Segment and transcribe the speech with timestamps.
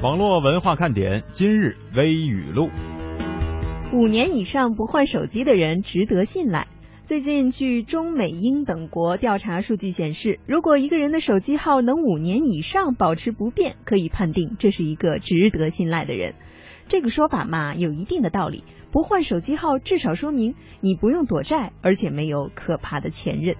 [0.00, 2.70] 网络文化看点今日微语录：
[3.92, 6.68] 五年以上不换手机的人值得信赖。
[7.02, 16.36] 最近，据中美英等国调查数据显示，如果一个人的手机号能五年以上保持不变，可以判定这是一个值得信赖的人。
[16.86, 18.62] 这个说法嘛，有一定的道理。
[18.92, 23.56] 不换手机号，至少说明你不用躲债，而且没有可怕的前任。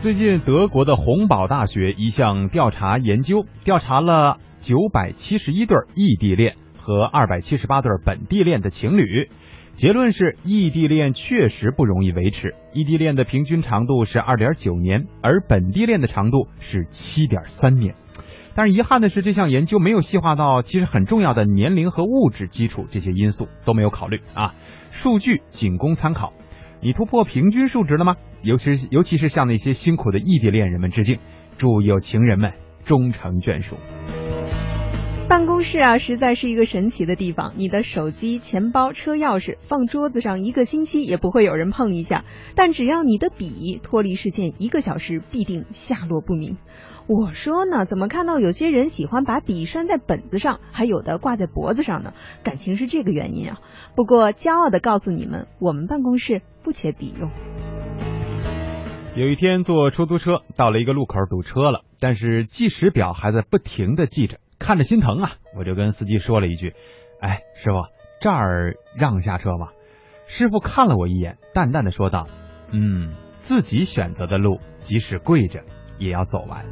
[0.00, 9.28] 最近，德国的洪堡大学一项调查研究，调查了九百七十一对异地恋和二百七十八对本地恋的情侣，
[9.74, 12.54] 结论是异地恋确实不容易维持。
[12.72, 17.96] 异地恋的平均长度是二点九年，而本地恋的长度是七点三年。
[18.54, 24.54] 但是遗憾的是，这项研究没有细化到其实很重要的年龄和物质基础这些因素都没有考虑啊，
[24.92, 26.32] 数据仅供参考。
[26.80, 28.16] 你突破平均数值了吗？
[28.42, 31.18] 尤其尤其是向那些辛苦的异地恋人们致敬，
[31.56, 32.52] 祝有情人们
[32.84, 33.76] 终成眷属。
[35.28, 37.52] 办公室啊，实在是一个神奇的地方。
[37.56, 46.56] 你的手机、钱包、车钥匙放桌子上一个星期也不会有人碰一下，但只要你的笔脱离视线一个小时，必定下落不明。
[47.08, 52.12] 我说呢，怎么看到有些人喜欢把笔拴在本子上，还有的挂在脖子上呢？
[52.44, 53.60] 感情是这个原因啊。
[53.96, 57.30] 不过骄傲的告诉你们，我们办公室不缺笔用。
[59.16, 66.74] 有一天坐出租车到了一个路口堵车了，但是计时表还在不停的记着，看着心疼啊，我就跟司机说了一句
[67.22, 67.86] ：“哎，师傅，
[68.20, 69.72] 这儿让下车吧。”
[70.28, 72.26] 师傅看了我一眼，淡淡的说道
[72.70, 75.62] ：“嗯，自己选择的路，即使跪着。”
[75.98, 76.64] 也要走完，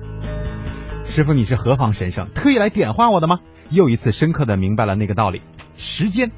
[1.04, 3.40] 师傅，你是何方神圣，特意来点化我的吗？
[3.70, 5.42] 又一次深刻的明白了那个道理，
[5.76, 6.30] 时间，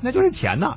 [0.00, 0.76] 那就是钱呐。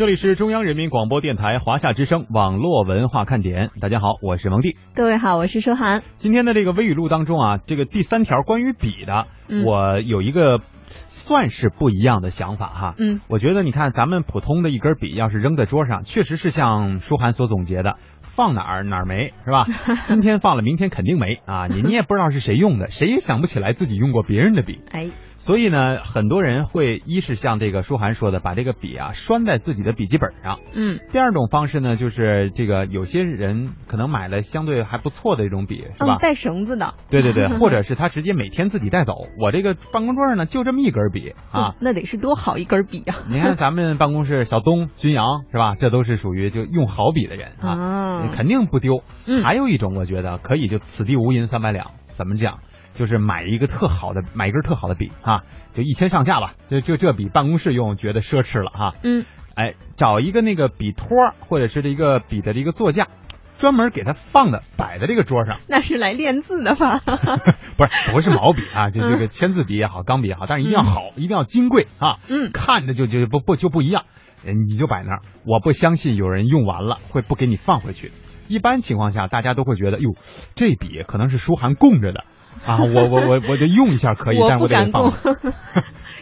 [0.00, 4.78] 这里是中央人民广播电台华夏之声网络文化看点，大家好，我是蒙蒂。
[4.94, 6.00] 各位好，我是舒涵。
[6.16, 9.26] 今天的这个微语录当中啊，这个第三条关于笔的，
[9.66, 12.94] 我有一个算是不一样的想法哈。
[12.96, 19.66] 嗯，我觉得你看咱们普通的一根笔，要是扔在桌上，确实是像舒涵所总结的，放哪儿哪儿没是吧？
[20.08, 21.66] 今天放了，明天肯定没啊！
[21.66, 24.80] 你你也不知道是谁用的，谁也想不起来自己用过别人的笔。
[24.92, 25.10] 哎。
[25.40, 30.58] 所以呢，很多人会一是像这个舒涵说的，把这个笔啊拴在自己的笔记本上。
[30.74, 31.00] 嗯。
[31.12, 36.18] 第二种方式呢，就是这个有些人可能买了相对还不错的一种笔，是吧？
[36.20, 36.92] 带绳子的。
[37.10, 39.14] 对对对， 或者是他直接每天自己带走。
[39.38, 41.74] 我这个办公桌上呢，就这么一根笔啊。
[41.80, 43.16] 那得是多好一根笔啊！
[43.30, 45.74] 你看咱们办公室小东、军阳是吧？
[45.80, 49.02] 这都是属于就用好笔的人啊，肯定不丢。
[49.26, 49.42] 嗯。
[49.42, 52.58] 还有一种，我觉得可以就此地无银三百两，怎么讲？
[53.00, 55.40] 就是买一个特好的，买一根特好的笔啊，
[55.72, 58.94] 就一千上下吧，就就这笔办公室用，觉得奢侈了哈。
[59.02, 59.24] 嗯，
[59.54, 63.08] 哎，找一个那个笔托或者是这个笔的这个座架，
[63.54, 65.56] 专门给它放的摆在这个桌上。
[65.66, 66.98] 那是来练字的吧？
[67.78, 72.18] 不是，不是毛笔啊，就这个签字笔也好，钢笔也好，但是一定要好，一定要金贵啊。
[72.28, 74.04] 嗯，看着就就不不就不一样，
[74.44, 75.20] 你就摆那儿。
[75.46, 78.12] 我不相信有人用完了会不给你放回去。
[78.48, 80.10] 一般情况下，大家都会觉得，哟，
[80.54, 82.24] 这笔可能是书涵供着的。
[82.64, 85.12] 啊，我我我我就用一下可以，但我不敢放。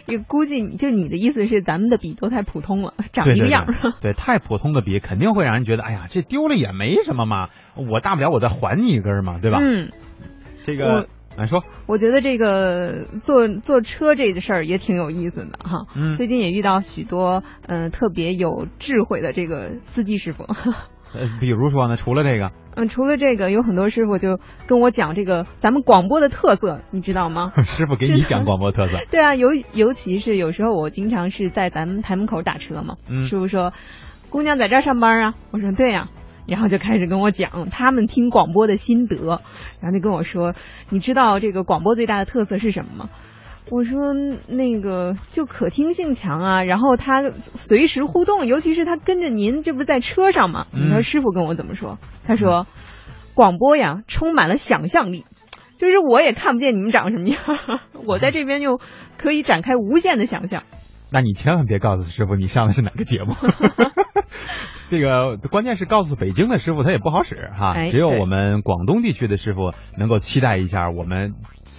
[0.05, 3.65] 你估计就你的意思是，咱们的笔都太普通了，长一个样。
[4.01, 9.59] 对，太普通的笔肯定会让人觉得，哎呀，这丢了也没什么嘛，我大不了我再还你一根嘛，对吧？
[9.61, 9.89] 嗯。
[10.63, 11.07] 这个，
[11.37, 11.63] 来说。
[11.87, 15.85] 我觉得这个坐坐车这个事儿也挺有意思的哈。
[15.95, 16.15] 嗯。
[16.15, 20.45] 最近也遇到许多嗯特别有智慧的这个司机师傅。
[21.13, 27.51] 呃，比如说呢，除了这个，嗯，除了这个，有很多师傅就跟我讲这个咱们广播的特色，你知道吗？
[27.65, 28.97] 师傅给你讲广播特色。
[29.11, 33.73] 对啊，尤尤其是有时候我经常是在咱们台门口打车嘛，嗯师傅说，
[34.29, 36.09] 姑娘在这儿上班啊，我说对呀，
[36.47, 39.41] 然后就开始跟我讲他们听广播的心得，
[39.81, 40.53] 然后就跟我说，
[40.89, 43.09] 你知道这个广播最大的特色是什么吗？
[43.71, 44.13] 我说
[44.47, 50.65] 那个就可听性强啊，然后他随时互动，尤其是他跟着您，这不是在车上吗？
[50.73, 51.99] 你说师傅跟我怎么说？
[52.25, 52.65] 他说
[53.35, 55.25] 广播呀充满了想象力，
[55.77, 57.39] 就是我也看不见你们长什么样，
[58.07, 58.79] 我在这边就
[59.17, 60.63] 可以展开无限的想象。
[61.11, 63.33] 那你千万别告诉师傅你上的是哪个节目，
[64.89, 71.33] 这个关键是告诉北京的师傅他也不好使哈，只有我们广东地区的师傅能够期待一下我们。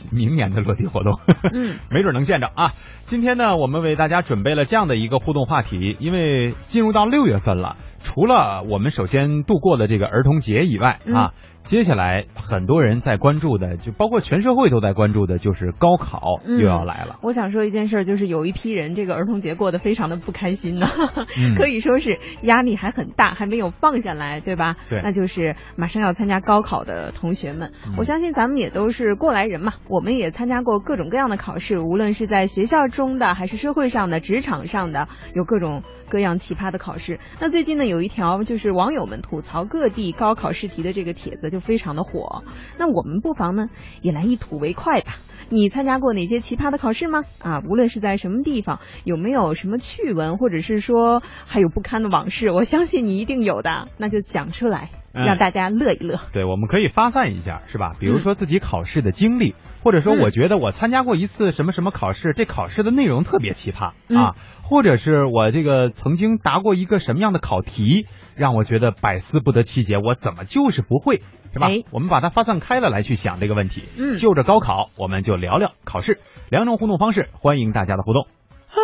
[0.12, 1.18] 明年的落地活动，
[1.52, 2.72] 嗯， 没准能见着啊。
[3.02, 11.32] 今天呢，我们为大家准备了这样的一个互动话题，因为进入到六月份了，除了我们首先度过了这个儿童节以外啊。
[11.62, 17.18] 接下来很多人在关注的，就包括全社会都在关注的，就是高考又要来了。
[17.20, 20.86] 我想说一件事，就是有一批人这个儿童节过得非常的不开心呢，
[21.58, 24.76] 可以说是压力还很大，还没有放下来，对吧？
[24.88, 27.72] 对，那就是马上要参加高考的同学们。
[27.98, 37.20] 我相信咱们也都是过来人嘛，我们也参加过各种各样的考试，无论是在学校中的，还是社会上的、职场上的，有各种各样奇葩的考试。
[37.38, 41.50] 那最近呢，有一条就是网友们吐槽各地高考试题的这个帖子。
[41.50, 42.44] 就非常的火，
[42.78, 43.70] 那我们不妨呢
[44.02, 45.14] 也来一吐为快吧。
[45.48, 47.24] 你参加过哪些奇葩的考试吗？
[47.42, 56.20] 啊，无论是在什么地方，有没有什么趣闻，或者是说还有不堪的往事，我相信你一定有的，那就讲出来，让大家乐一乐。
[56.32, 57.96] 对，我们可以发散一下，是吧？
[57.98, 64.36] 比如说自己考试的经历，或者说我觉得我参加过一次什么什么考试，这考试的内容特别奇葩啊，
[64.70, 68.06] 或者是我这个曾经答过一个什么样的考题。
[68.36, 71.20] 让我觉得百思不得其解，我怎么就是不会，
[71.52, 71.68] 是吧？
[71.90, 73.82] 我们把它发散开了来去想这个问题。
[73.98, 78.22] 嗯，就着高考，我们就聊聊考试，两种互动方式，欢迎大家的互动。
[78.22, 78.78] 啊，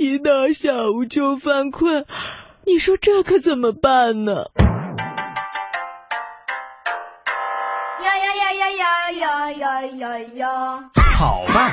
[0.00, 2.04] 一到下午就犯困，
[2.64, 4.32] 你说这可怎么办呢？
[8.04, 8.70] 呀呀呀呀
[9.10, 10.90] 呀呀呀呀呀！
[11.18, 11.72] 好吧，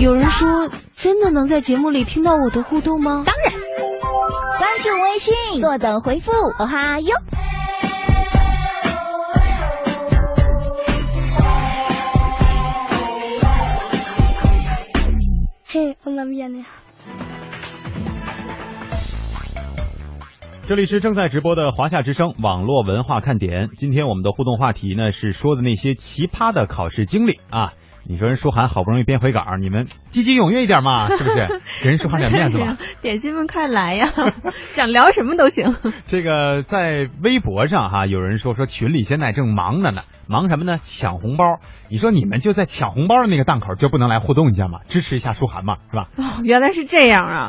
[0.00, 3.22] 有人说，真的能在节目里听到我的互动吗？
[3.26, 3.52] 当然，
[4.56, 6.32] 关注微信，坐等回复。
[6.58, 7.14] 哦哈哟！
[15.66, 16.64] 嘿，我那边呢？
[20.66, 23.68] 这里是正在直播的华夏之声网络文化看点。
[23.76, 27.74] 今天我们的互动话题呢，是说的那些奇葩的考试经历啊。
[28.04, 31.60] 你说人舒涵好不容易编回稿，你们积极踊跃一点嘛，是不是？
[31.84, 32.76] 给人舒涵点面子嘛。
[33.02, 34.08] 点心们快来呀，
[34.70, 35.76] 想聊什么都行。
[36.06, 40.78] 这个在微博上哈，有人说说群里现在正忙着呢，忙什么呢？
[40.80, 41.44] 抢红包。
[41.88, 44.80] 你说你们就在抢红包的那个档口，就不能来互动一下吗？
[44.88, 46.08] 支持一下舒涵嘛，是吧？
[46.16, 47.48] 哦，原来是这样啊。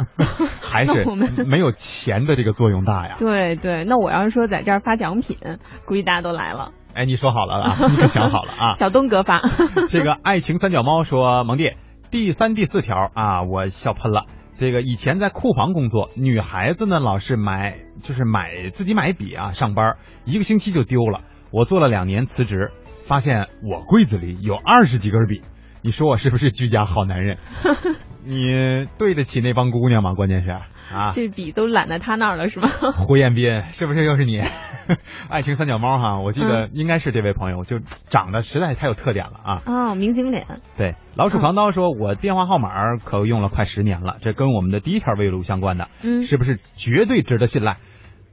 [0.62, 1.06] 还是
[1.45, 3.15] 没有钱的这个作用大呀？
[3.19, 5.38] 对对，那我要是说在这儿发奖品，
[5.86, 6.71] 估计大家都来了。
[6.94, 8.74] 哎，你说好了啊，你可想好了啊？
[8.80, 9.42] 小东哥发
[9.88, 11.72] 这个爱情三脚猫说，蒙弟
[12.12, 14.26] 第三、第四条啊，我笑喷了。
[14.60, 17.74] 这个以前在库房工作，女孩子呢老是买，
[18.04, 19.96] 就是买自己买笔啊，上班
[20.26, 21.22] 一个星期就丢了。
[21.52, 22.72] 我做了两年辞职，
[23.08, 25.42] 发现我柜子里有二十几根笔。
[25.84, 27.38] 你说我是不是居家好男人？
[28.24, 30.14] 你对得起那帮姑娘吗？
[30.14, 30.56] 关键是。
[30.94, 32.70] 啊，这笔都揽在他那儿了是吗？
[32.96, 34.42] 胡彦斌，是不是又是你？
[35.30, 37.80] 爱情三脚猫哈，我记得应该是这位朋友，就
[38.10, 39.62] 长得实在太有特点了啊。
[39.66, 40.46] 哦，明星脸。
[40.78, 47.78] 对，老鼠扛刀说，我电话号码可用了快十年了，这跟我们的第一条微录相关的，嗯，是不是绝对值得信赖？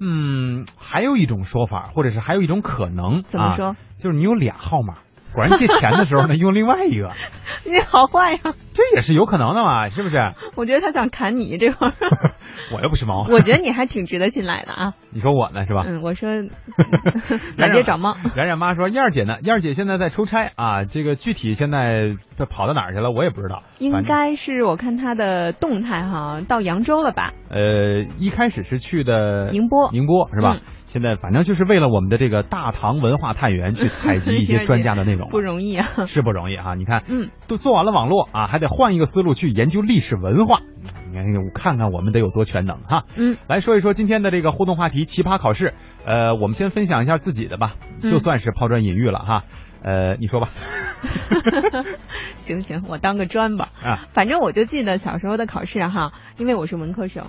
[0.01, 3.77] 嗯，还有一种说法，或者是还有一种可能，怎么说？
[4.01, 4.95] 就是你有俩号码。
[5.35, 7.11] 果然借钱的时候呢，用另外一个，
[7.65, 8.41] 你好坏呀！
[8.75, 10.17] 这也是有可能的嘛，是不是？
[10.57, 11.93] 我觉得他想砍你这块儿，
[12.75, 13.27] 我又不是猫。
[13.31, 14.95] 我觉得你还挺值得信赖的啊。
[15.11, 15.85] 你说我呢是吧？
[15.87, 16.31] 嗯，我说
[17.57, 18.17] 满街找猫。
[18.35, 19.37] 冉冉妈说燕儿姐呢？
[19.43, 23.63] 燕儿姐现在在出差啊，这个具体现在她跑到哪儿去了，我也不知道。
[23.79, 27.33] 应该是我看她的动态哈，到扬州了吧？
[27.51, 30.57] 呃，一开始是去的宁波，宁波是吧？
[30.91, 36.75] 现在反正就是为了我们的这个大唐文化探源去采集一些 专家的内容，不容易啊， 是不容易哈。
[36.75, 40.61] 你看，嗯，都做完了网络啊，还得换一个思路去研究历史文化。
[41.11, 43.05] 你看，我看看我们得有多全能哈。
[43.17, 45.75] 嗯，来说一说今天的这个互动话题——奇葩考试。
[46.07, 49.43] 呃，我们先分享一下自己的吧，就算是抛砖引玉了哈。
[49.83, 50.49] 呃，你说吧。
[52.37, 53.69] 行行，我当个砖吧。
[53.85, 57.27] 啊，反正我就记得小时候的考试哈，因为我是文科生。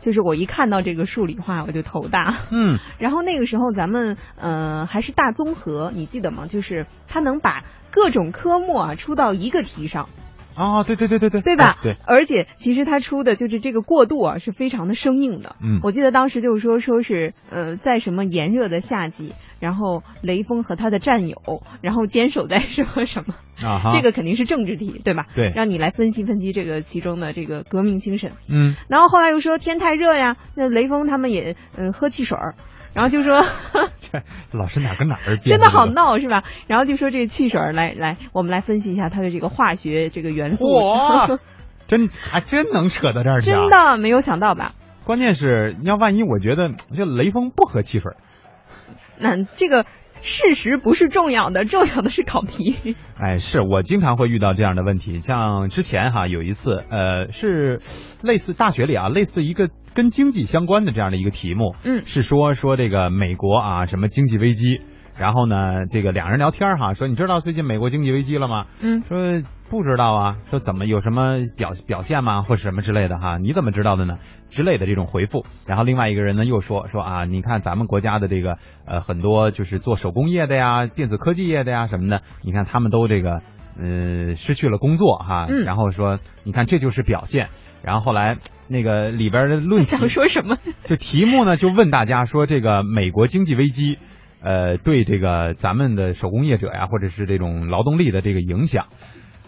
[0.00, 6.46] 就是我一看到这个数理化我就头大，嗯， 然后那个时候咱们呃还是大综合，你记得吗？
[6.48, 10.08] 就是他能把各种科目啊出到一个题上，
[10.54, 11.78] 啊，对对对对对，对吧？
[11.82, 15.56] 对，而且其实他出的就是这个过渡啊，是非常的生硬的。
[15.62, 23.34] 嗯，我记得当时就是说，说是呃，在什么炎热的夏季，然后雷锋和他的战友，然后坚守在什么什么
[23.66, 25.26] 啊，这个肯定是政治题，对吧？
[25.34, 28.32] 对，让你来分析分析这个其中的这个革命精神。
[28.48, 32.54] 嗯，然后后来又说天太热呀，那雷锋他们也嗯喝汽水儿。
[32.94, 33.42] 然后就说，
[34.00, 36.42] 这老师哪跟哪儿真的好闹是吧？
[36.66, 40.66] 然后就说这个汽水来来，我们来分析一下它的这个化学这个元素。
[40.72, 41.28] 哇，
[41.86, 44.72] 真还真能扯到这儿去，真的没有想到吧？
[45.04, 48.12] 关键是要万一我觉得这雷锋不喝汽水，
[49.18, 49.84] 那这个。
[50.20, 52.94] 事实不是重要的，重要的是考题。
[53.18, 57.80] 哎，是我经常会遇到这样的问题，像之前哈有一次，呃，是
[58.22, 64.80] 类似大学里啊，类似一个跟经济相关的这样的一个题目，嗯，是说说这个美国啊什么经济危机，
[65.18, 68.66] 然后呢这个两人聊天哈，说你知道最近美国经济危机了吗？
[68.82, 73.38] 嗯，说不知道啊，说怎么有什么表表现吗，或什么之类的哈？
[73.38, 74.18] 你怎么知道的呢？
[74.48, 83.42] 之类的这种回复，然后另外一个人呢又说说啊，你看咱们国家的这个呃很多就是做手工业的呀、电子科技业的呀什么的，你看他们都这个
[83.78, 87.48] 嗯失去了工作哈，然后说你看这就是表现，
[87.84, 90.56] 然后后来那个里边的论想说什么？
[90.86, 93.98] 就题目呢就问大家说这个美国经济危机
[94.42, 98.86] 呃对这个咱们的手工业者呀或者是这种劳动力的这个影响。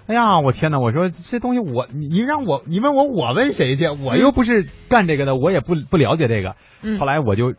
[0.06, 0.80] 哎呀，我天哪！
[0.80, 3.86] 我说这东西，我你让我你问我，我问谁去？
[3.88, 6.56] 我又不是干这个的，我也不不了解这个。
[6.98, 7.54] 后来我就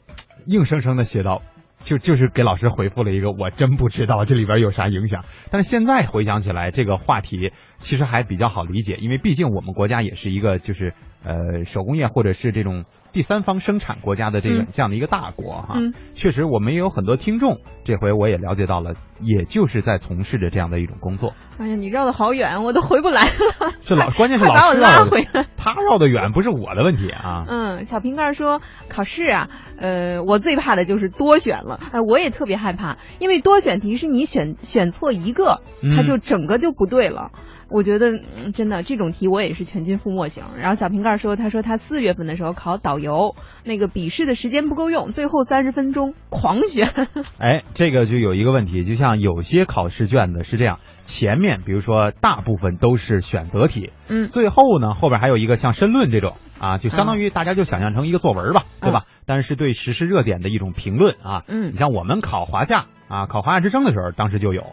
[0.46, 1.42] 硬生生的写到，
[1.80, 5.24] 就就是给老师回复了一个，我真不知道这里边有啥影响。
[5.52, 10.94] 但是现在回想起来，这个话题其实还比较好理解，因为毕竟我们国家也是一个就是
[11.24, 12.86] 呃手工业或者是这种。
[13.14, 15.76] 第三方生产国家的这个这样的一个大国哈，
[16.16, 21.36] 确实我们也有很多听众，这回我也了解到了，也就是在从事着这样的一种工作。
[21.60, 23.74] 哎呀，你绕的好远，我都回不来了。
[23.82, 27.46] 是老， 关键是老师拉回来，他绕的远不是我的问题啊。
[27.48, 35.62] 嗯，小瓶盖说考试啊，呃，我最怕的就是多选了，哎，我也特别害怕，因为多选题是你选选错一个，
[35.96, 37.30] 它就整个就不对了。
[37.70, 38.12] 我觉得
[38.54, 40.44] 真的这种题我也是全军覆没型。
[40.60, 46.88] 然后小瓶盖说，他说他四月份的时候考导游，那个笔试的时间不够用，最后三十分钟狂选。
[47.40, 59.06] 哎，这个就有一个问题，就像有些考试卷子是这样，前面比如说大部分都是选择题，嗯，最后呢后边还有一个像申论这种啊，就相当于大家就想象成一个作文吧，对吧？
[59.26, 64.64] 但是对时事热点的一种评论啊，嗯，你像我们考华夏啊，考华夏之声的时候，当时就有。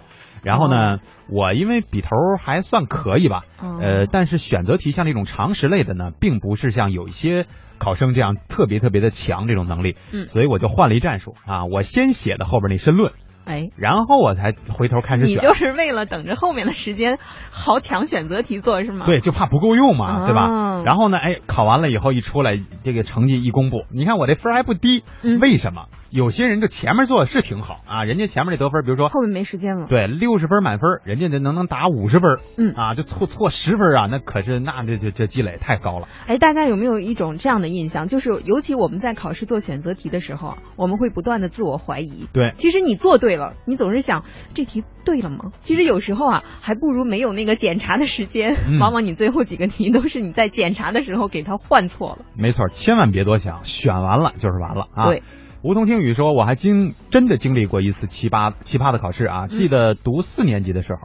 [0.43, 3.43] 然后呢，我因为笔头还算可以吧，
[3.81, 7.47] 呃，但是选择题像这种常识类的呢，并不是像有一些
[7.79, 13.13] 考生这样特别特别的强这种能力，嗯，所以我就换了一战术啊，我先写的后边那申论，
[13.45, 15.37] 哎，然后我才回头开始选。
[15.43, 17.19] 你就是为了等着后面的时间
[17.51, 19.07] 好抢选择题做是吗？
[19.07, 20.83] 对，就怕不够用嘛，对吧？
[20.85, 25.03] 然后呢，哎，考完了以后一出来，这个成绩一公布，你看我这分还不低，
[25.41, 25.87] 为什么？
[26.11, 36.09] 有些人就前面做的是挺好啊，人家前面那得分，比如说后面没时间了，对，六十分满分，人家就能能打五十分，嗯啊，就错错十分啊，那可是那这这这积累太高了。
[36.27, 42.27] 哎，大家有没有一种这样的印象，就是尤其我们在考试做选择题的时候，我们会不断的自我怀疑。
[42.33, 45.53] 对，其实你做对了，你总是想这题对了吗？
[45.61, 52.25] 其实有时候啊，还不如没有那个检查的时间，往往你最后几个题都是你在检查的时候给它换错了。
[52.37, 55.07] 没错，千万别多想，选完了就是完了啊。
[55.07, 55.23] 对。
[55.63, 59.47] 梧桐听雨说，我还经真的经历过一次奇葩奇葩的考试啊！
[59.47, 61.01] 记得读四年级的时候，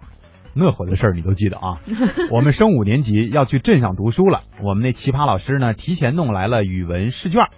[0.53, 1.81] 那会儿的事儿你都记得啊。
[2.31, 7.49] 我们升五年级要去镇上读书了，我们那奇葩老师呢，提前弄来了语文试卷，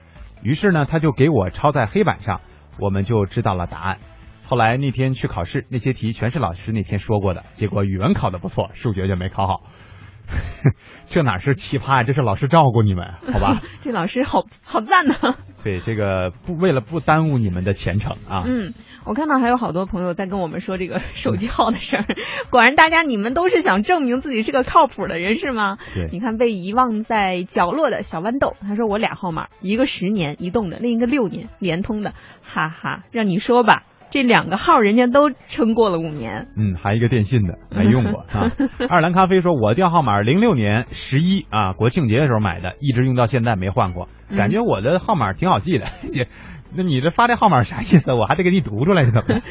[0.42, 2.42] 于是呢，他就给我抄在黑板上，
[2.80, 4.00] 我们就知道了答案。
[4.46, 9.62] 后来那天去考试，那些题全是老师那天说过的，结果语文考的不错，数学就没考好。
[11.07, 12.03] 这哪是奇葩呀？
[12.03, 13.62] 这是老师照顾你们，好吧？
[13.84, 15.15] 这老师好好赞呢！
[15.63, 18.43] 对，这个不为了不耽误你们的前程啊。
[18.46, 18.74] 嗯，
[19.05, 22.05] 我看到还有好多朋友在跟我们说这个手机号的事儿。
[22.50, 25.77] 果然，大家你们都是想证明自己是个靠谱的人是吗？
[25.93, 26.10] 对。
[26.12, 33.84] 你看被遗忘在角落的小豌豆，他说我俩号码，一个十年移动的，另一个六年联通的，哈哈，让你说吧。
[34.09, 38.51] 这两个号人家都撑过了五年，嗯，还一个电信的 没用过啊。
[38.89, 45.85] 爱尔 兰咖啡说，我调号码零六年十一啊，国庆节的时候买的，一直用到现在没换过，感觉我的号码挺好记的。
[46.13, 46.27] 也，
[46.75, 48.13] 那你这发这号码啥意思？
[48.13, 49.41] 我还得给你读出来，怎么？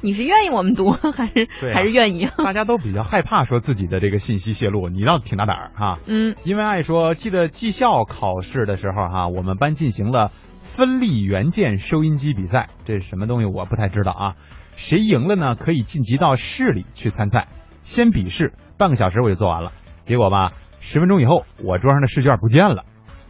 [0.00, 2.28] 你是愿意我们读还是还是愿意？
[2.38, 5.98] 大家都比较害怕说自己的这个信息泄露，你倒挺大胆儿哈。
[6.06, 10.30] 嗯，因为爱说，记得技校考试的时候哈，我们班进行了。
[10.76, 13.46] 分立元件收音机比赛，这是什么东西？
[13.46, 14.34] 我不太知道啊。
[14.74, 15.54] 谁赢了呢？
[15.54, 17.46] 可以晋级到市里去参赛。
[17.82, 19.70] 先笔试，半个小时我就做完了。
[20.02, 22.84] 结果吧，十分钟以后，我桌上的试卷不见了，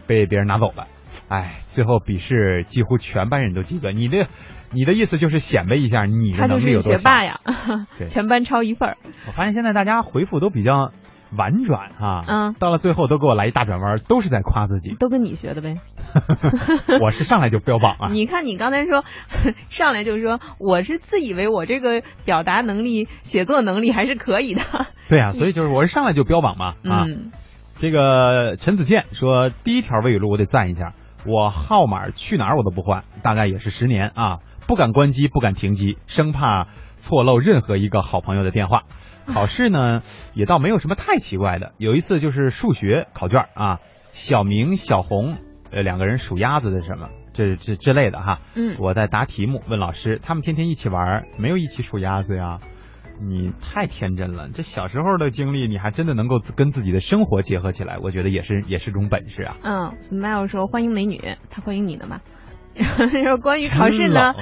[0.07, 0.87] 被别人拿走了。
[1.29, 3.93] 哎，最后笔试几乎全班人都及格。
[3.93, 4.27] 你这，
[4.73, 6.99] 你的意思就是显摆一下你的能力有多强？
[6.99, 7.41] 学霸呀，
[8.09, 8.97] 全班超一份儿。
[9.27, 10.93] 我发现现在大家回复都比较。
[11.37, 15.79] 婉转啊，嗯，到了最后都给我来一大转弯，都是在夸自己，都跟你学的呗。
[17.01, 18.09] 我是上来就标榜啊。
[18.13, 19.05] 你看你刚才说
[19.69, 24.61] 上来就说我是自以为我这个表达能力、写作能力还是可以的。
[25.09, 27.07] 对啊，所以就是我是上来就标榜嘛啊。
[27.79, 30.95] 这个陈子健说第一条微语录我得赞一下，
[31.27, 38.85] 我号码去哪儿我都不换，大概也是十年啊，不敢关机，不敢停机，生怕错漏任何一个好朋友的电话。
[39.33, 40.01] 考试呢，
[40.35, 41.73] 也倒没有什么太奇怪的。
[41.79, 43.81] 有一次就是数学考卷啊，
[44.13, 45.37] 小明、小红
[45.73, 48.41] 呃两个人数鸭子的什么，这这之类的哈。
[48.55, 48.77] 嗯。
[48.79, 52.59] 我在答题目，问老师，他们天天一起玩，没有一起数鸭子呀？
[53.21, 59.57] 你太天真了，这小时候的经历，你还真的能够跟自己的生活结合起来，我觉得也是也是种本事啊。
[59.63, 62.21] 嗯，smile 说欢迎美女，他欢迎你的嘛。
[62.75, 64.35] 说关于考试呢，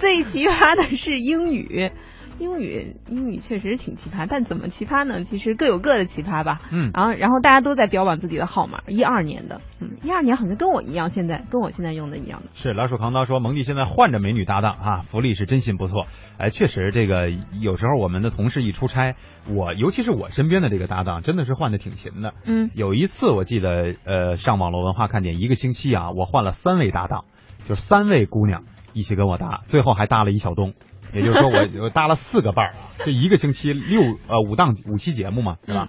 [0.00, 1.92] 最奇葩的是英语。
[2.38, 5.22] 英语英语确实挺奇葩，但怎么奇葩呢？
[5.22, 6.60] 其实各有各的奇葩吧。
[6.70, 12.48] 嗯，然后然后大家都在标榜自己的号码，一二年的，嗯，一二年好像跟我一样，现在跟我现在用的一样的。
[12.54, 16.06] 是老鼠扛刀说，蒙蒂现在换着美女搭档啊，福利是真心不错。
[16.38, 19.16] 哎，确实这个有时候我们的同事一出差，
[19.48, 22.34] 我尤其是我身边的这个搭档，真的是换的挺勤的。
[22.46, 27.24] 嗯，有一次我记得呃上网络文化看点一个星期啊，我换了三位搭档，
[27.66, 30.74] 就是三位姑娘一起跟我搭，最后还搭了一小东。
[31.12, 32.72] 也就是说，我我搭了四个伴儿，
[33.04, 35.88] 这一个星期六呃五档五期节目嘛，是吧？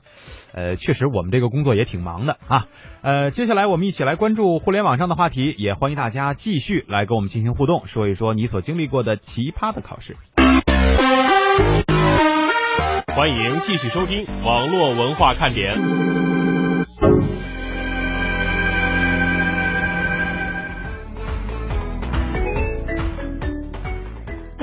[0.53, 2.65] 呃，确实我们这个工作也挺忙的啊。
[3.01, 10.15] 呃，接下来我们一起来关注互联网上的话题，也欢迎大家继续来跟我们进行互动，说一说你所经历过的奇葩的考试。
[13.15, 16.26] 欢迎继续收听网络文化看点。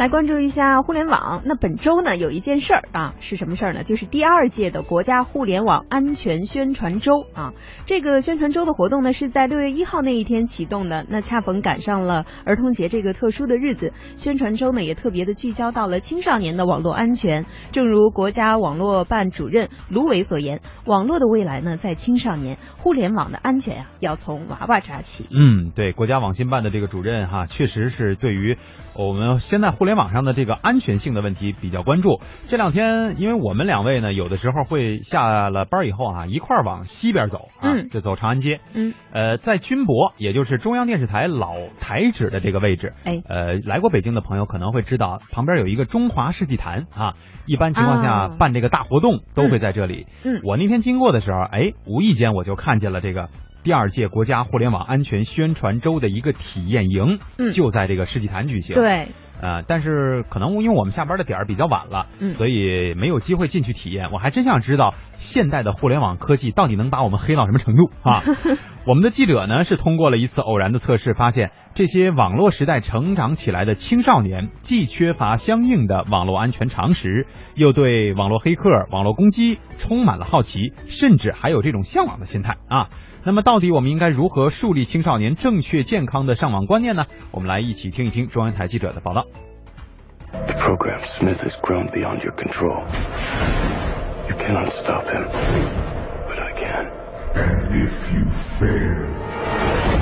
[0.04, 1.40] 来关注一下互联网。
[1.46, 3.84] 那本周呢，有一件事儿啊，是什么事儿呢？
[3.84, 7.54] 就是第二届的国家互联网安全宣传周啊。
[7.86, 11.06] 这个宣传周的活动呢，是在六月一号那一天启动的。
[11.08, 17.46] 那恰逢赶上了儿童节这个特殊的日子，宣传周呢也特别的聚焦到了青少年的网络安全。
[17.72, 25.26] 正如国家网络办主任卢伟所言，网络的未来呢在青少年，互联网的安全啊要从娃娃抓起。
[25.30, 28.58] 嗯，对，国家网信办的这个主任哈，确实是对于
[28.94, 32.18] 我们现在互联联网上的这个安全性的问题比较关注。
[32.48, 38.58] 这两天，因为我们两位呢，有的时候会下了班以后啊，一块儿往西边走啊，就走长安街。
[38.74, 42.92] 嗯，呃，在军博，也就是中央电视台老台址的这个位置。
[43.04, 47.14] 哎，呃，来过北京的朋友可能会知道，旁边有一个中华世纪坛啊。
[47.46, 50.06] 一般情况下办这个大活动都会在这里。
[50.24, 53.28] 嗯，我那天经过的时候，哎，无意间我就看见了这个。
[53.64, 57.18] 第二届国家互联网安全宣传周的一个体验营，
[57.50, 58.76] 就在这个世纪坛举行。
[58.76, 59.08] 对，
[59.40, 64.12] 呃，但是可能因为我们下班的点儿比较晚了，所以没有机会进去体验。
[64.12, 68.22] 我还真想知道现代的互联网科技到底能把我们黑到什么程度啊！
[68.86, 82.90] 我们的记者呢是通过了一次偶然的测试，发现这些网络时代成长起来的青少年，既缺乏相应的网络安全常识，又对网络黑客、网络攻击充满了好奇，甚至还有这种向往的心态啊！
[83.26, 87.06] 那么，到底我们应该如何树立青少年正确健康的上网观念呢？
[87.30, 89.24] 我们来一起听一听中央台记者的报道。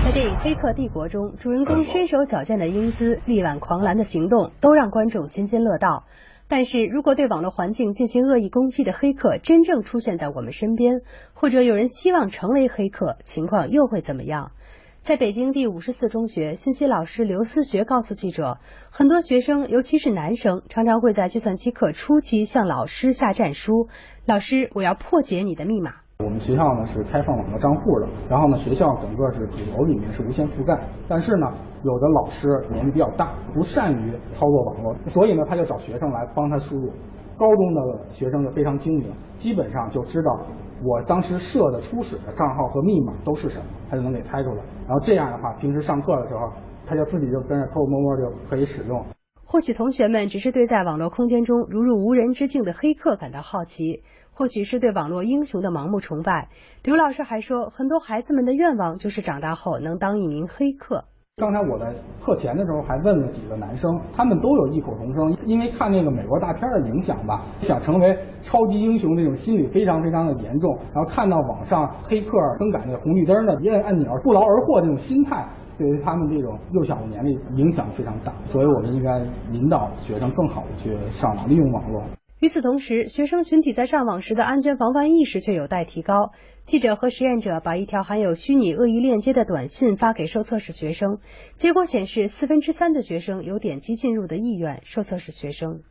[0.04, 6.04] 在电影《黑客帝国》中，主人公身手矫健的英姿、力挽狂澜的行动，都让观众津津乐道。
[6.48, 11.00] 但是如果对网络环境进行恶意攻击的黑客真正出现在我们身边，
[11.32, 14.52] 或者有人希望成为黑客，情况又会怎么样？
[15.00, 18.58] 在北京第五十四中学，信息老师刘思学告诉记者，
[18.90, 23.88] 很多学生，尤其是男生，常常会在计算机课初期向老师下战书
[24.26, 31.46] ：“老师，我要破解你的密码。”我们学校呢是开放网络账户的，然后呢学校整个是主楼里面是无线覆盖，但是呢
[31.82, 36.90] 有的老师年纪比较大，不善于操作网络，所以呢他就找学生来帮他输入。
[37.38, 37.80] 高中的
[38.10, 40.38] 学生就非常精明，基本上就知道
[40.84, 44.62] 我当时设的初始的账号和密码都是什么，他就能给猜出来。
[44.86, 46.52] 然后这样的话，平时上课的时候，
[46.86, 49.04] 他就自己就跟着偷偷摸摸就可以使用。
[49.44, 54.02] 或许同学们只是对在网络空间中如入无人之境的黑客感到好奇。
[54.42, 56.48] 或许是对网络英雄的盲目崇拜。
[56.82, 61.04] 刘老师还说，很多孩子们的愿望就是长大后能当一名黑客。
[61.36, 75.46] 刚才我在课前的时候还问了几个男生，他们都有异口同声，因为看那个美国大片的影响吧，想成为超级英雄那种心理非常非常的严重，然后看到网上黑客更改那个红绿灯的一摁按钮不劳而获这种心态，
[75.78, 79.20] 对于他们这种幼小的年龄影响非常大，所以我们应该
[79.52, 82.02] 引导学生更好的去上网利用网络。
[82.42, 86.32] 与此同时，学生群体在上网时的安全防范意识却有待提高。
[86.64, 91.18] 记者和实验者把一条含有虚拟恶意链接的短信发给受测试学生，
[91.54, 94.80] 结果显示四分之三的学生有点击进入的意愿。
[94.82, 95.82] 受测试学生，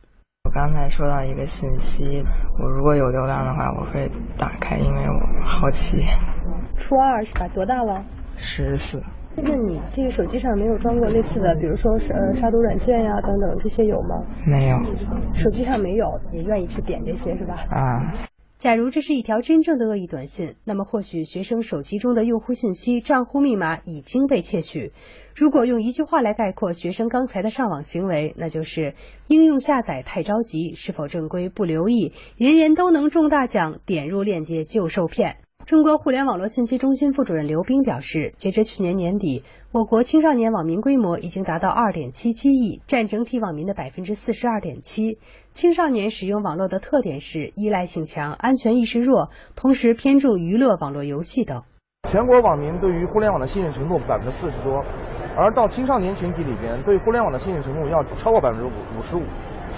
[0.44, 2.04] 我刚才收到一个信息，
[2.62, 5.96] 我如果有流量的话，我会打开，因为我好奇。
[6.76, 7.48] 初二是吧？
[7.48, 8.04] 多大了？
[8.36, 9.02] 十四。
[9.34, 14.24] 那你这个手机上没有装过类似的，比如说是呃杀毒软件呀等等这些有吗？
[14.46, 14.76] 没有，
[15.34, 17.54] 手机上没有，也愿意去点这些是吧？
[17.70, 18.14] 啊。
[18.58, 24.92] 假如这是一条真正的恶意短信，那么或许学生手机中的用户信息、账户密码已经被窃取。
[25.34, 28.94] 如果用一句话来概括学生刚才的上网行为，那就是
[29.26, 35.38] 应用下载太着急，是否正规不留意，人人都能中大奖，点入链接就受骗。
[35.64, 45.18] 中国互联网络信息中心副主任刘冰表示，截至去年年底，我国青少年网民规模已经达到二点七七亿，占整体网民的百分之四十二点七。
[45.52, 51.62] 青少年使用网络的特点是依赖性强、安全意识弱，同时偏重娱乐、网络游戏等。
[52.10, 54.84] 全国网民对于互联网的信任程度百分之四十多，
[55.36, 59.22] 而到青少年群体里边，对互联网的信任程度要超过百分之五五十五。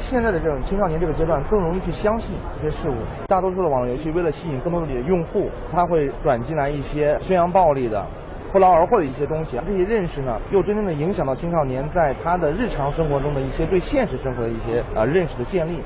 [0.05, 2.95] 现在的这种青少年这个阶段更容易去相信一些事物，
[3.27, 8.07] 大多数的网络游戏为了吸引更多的用户，他会转进来一些宣扬暴力的、
[8.53, 9.59] 不劳而获的一些东西。
[9.67, 15.81] 这些认识呢，又真正的影响到青少年在他的日常生活中的一些对现实生活的一些呃认识的建立。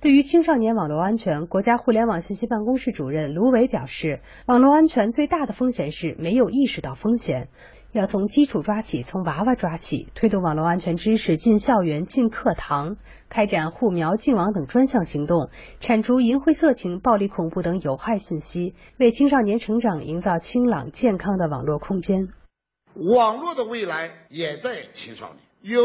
[0.00, 7.48] 对于青少年网络安全，国家互联网信息办公室主任卢伟表示，网络安全最大的风险是没有意识到风险。
[7.92, 12.98] 要从基础抓起，从娃娃抓起，推动网络安全知识进校园、进课堂，
[13.30, 22.28] 开展护苗、净网等专项行动，铲除淫秽、色情、暴力、恐怖等有害信息，为青少年成长营造清朗、健康的网络空间。
[22.94, 25.80] 网络的未来也在青少年，有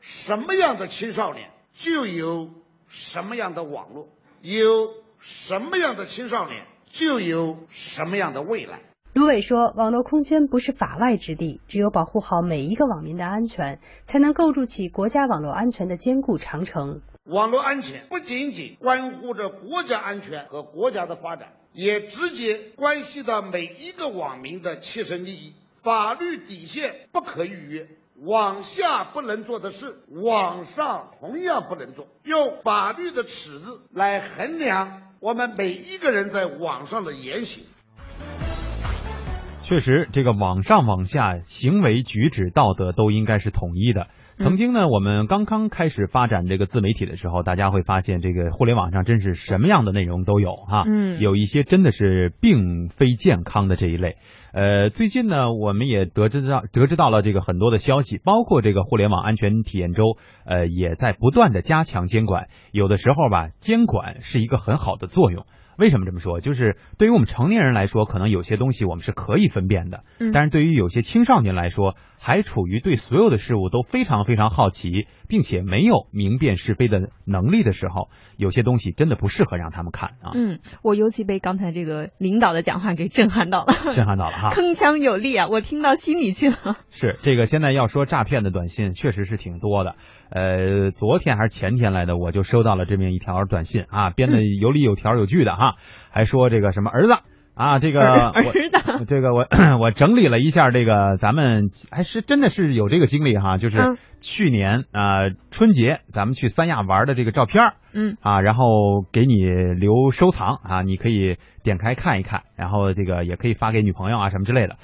[0.00, 2.50] 什么样的青少年，就有
[2.88, 4.08] 什么样的网络；
[4.42, 8.80] 有什么样的青少年，就有什么样的未来。
[9.14, 17.00] 卢伟说：“网络空间不是法外之地，只有保护好每一个网民的安全，才能构筑起国家网络安全的坚固长城。
[17.24, 25.54] 网络安全不仅仅关乎着国家安全和国家的发展，也直接关系到每一个网民的切身利益。
[25.72, 27.88] 法律底线不可逾越，
[28.26, 32.06] 网下不能做的事，网上同样不能做。
[32.24, 37.64] 用法律的尺子来衡量我们每一个人在网上的言行。”
[39.68, 44.06] 确实，这个网上网下行为举止道德都应该是统一的。
[44.38, 50.84] 曾经呢，我们刚刚开始发展这个自媒体的时候，大家会发现这个互联网上真是什么样的内容都有哈。
[50.86, 54.16] 嗯，有一些真的是并非健康的这一类。
[54.54, 62.48] 呃，最近呢，我们也得知到得知到了这个很多的消息，包括这个互联网安全体验周，呃，也在不断的加强监管。
[62.72, 65.44] 有的时候吧，监管是一个很好的作用。
[65.78, 66.40] 为什么这么说？
[66.40, 70.02] 就是对于我们成年人来说，可能有些东西我们是可以分辨的，
[70.34, 80.32] 但是对于有些青少年来说，还处于对所有的事物都非常非常好奇，并且没有明辨是非的能力的时候，有些东西真的不适合让他们看啊。
[80.34, 86.56] 嗯，我尤其被刚才这个领导的讲话给震撼到了， 震撼到了哈，铿锵有力啊，我听到心里去了。
[86.90, 89.94] 是这个，现在要说诈骗的短信，确实是挺多的。
[90.30, 95.76] 呃，昨天还是前天来的，我就收到了这么一条短信啊，编的有理有条有据的哈，
[96.10, 97.14] 还说这个什么儿子
[97.58, 98.32] 啊，这个儿
[98.70, 99.44] 子，这个我
[99.82, 114.76] 我整理了一下，这个咱们还是真的是有这个经历哈，就是去年啊春节咱们去三亚玩的这个照片，嗯啊，然后给你留收藏啊，你可以点开看一看，然后这个也可以发给女朋友啊什么之类的。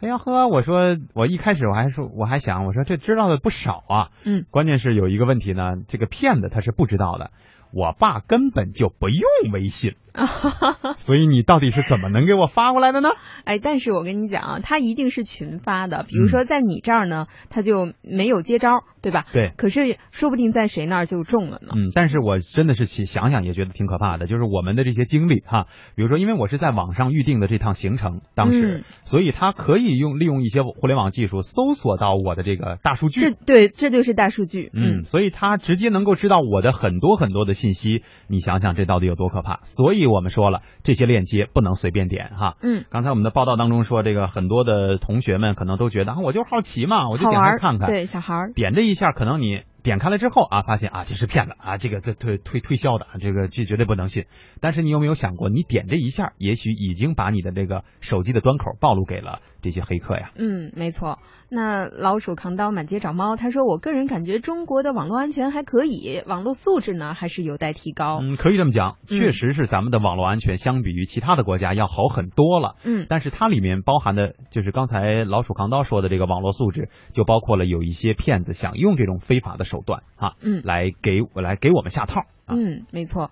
[0.00, 7.32] 哎呀呵，我说我一开始我还说我还想我说这知道的不少啊，嗯，关键是有一个问题呢，这个骗子他是不知道的。
[7.74, 9.94] 我爸根本就不用微信，
[10.98, 13.08] 所以你到底是怎么能给我发过来的呢？
[13.44, 16.04] 哎，但是我跟你讲啊，他一定是群发的。
[16.08, 19.24] 比如说在你这儿呢，他就没有接招，对吧？
[19.32, 19.52] 对。
[19.56, 21.72] 可是说不定在谁那儿就中了呢。
[21.74, 33.20] 嗯，但是我真的是想想也觉得挺可怕的，就是我们的这些经历哈，比如说因为我是在网上预定的这趟行程，当时，所以他可以用利用一些互联网技术搜索到我的这个大数据。
[33.20, 34.70] 这对，这就是大数据。
[34.74, 37.52] 嗯，所以他直接能够知道我的很多很多的。
[37.52, 39.60] 信息，你想想这到底有多可怕？
[39.62, 42.56] 所以以我们说了，这些链接不能随便点哈。
[42.62, 47.88] 嗯，刚才我们的报道当中说，这个很多的同学们可能都觉得啊，我就好奇嘛，我就点开看看。
[47.88, 49.62] 对，小孩儿点这一下，可能你。
[49.82, 54.26] 点开了之后啊，发现啊这是骗子啊，这个这推推推销的，这个这绝对不能信。
[54.60, 60.30] 但是你有没有想过，你点这一下，也许已经把你的这个手机的端口暴露给了这些黑客呀？
[60.36, 61.18] 嗯，没错。
[61.48, 68.20] 那老鼠扛刀满街找猫，他说我个人感觉中国的网络安全还可以，网络素质呢还是有待提高。
[68.22, 72.76] 嗯，可以这么讲，确实是咱们的网络安全相比于其他的国家要好很多了。
[72.84, 80.32] 嗯，但是它里面包含的就是刚才老鼠扛刀说的这个网络素质，就包括了有一些骗子想用这种非法的手段啊。
[80.40, 82.22] 嗯，来给我来给我们下套。
[82.48, 83.30] 嗯，没错。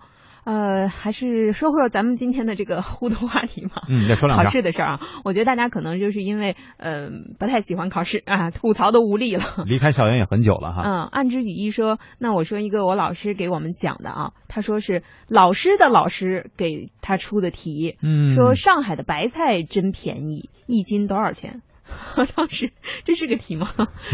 [0.51, 3.71] 呃，还是说说咱们今天的这个互动话题嘛。
[3.89, 5.01] 嗯，再说两考试的事儿啊。
[5.25, 7.09] 我觉得大家可能就是因为呃
[7.39, 9.45] 不太喜欢考试啊，吐槽都无力了。
[9.67, 10.83] 离开校园也很久了哈。
[10.85, 21.63] 嗯，暗之羽翼说，那我说一个我老师给我们讲的啊，他说是老师的老师给他出的题，嗯，说上海的白菜真便宜，一斤多少钱？
[22.35, 22.73] 当时
[23.05, 23.69] 这是个题吗？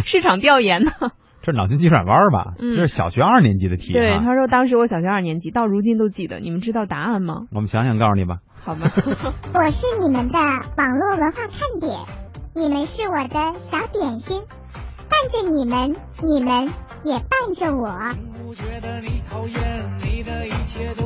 [0.05, 0.92] 市场调研呢？
[1.46, 2.54] 这脑筋急转弯吧？
[2.59, 3.92] 嗯，这是小学二年级的题。
[3.92, 6.40] 对，他说当时我小学二年级，到如今都记得。
[6.40, 7.42] 你们知道答案吗？
[7.52, 8.38] 我们想想，告诉你吧。
[8.66, 8.90] 好吧。
[9.54, 12.00] 我是你们的网络文化看点，
[12.56, 14.42] 你们是我的小点心，
[15.09, 15.94] 伴着你们，
[16.26, 16.66] 你们
[17.04, 17.87] 也伴着我。
[18.48, 21.05] 我觉得你讨厌，你的一切都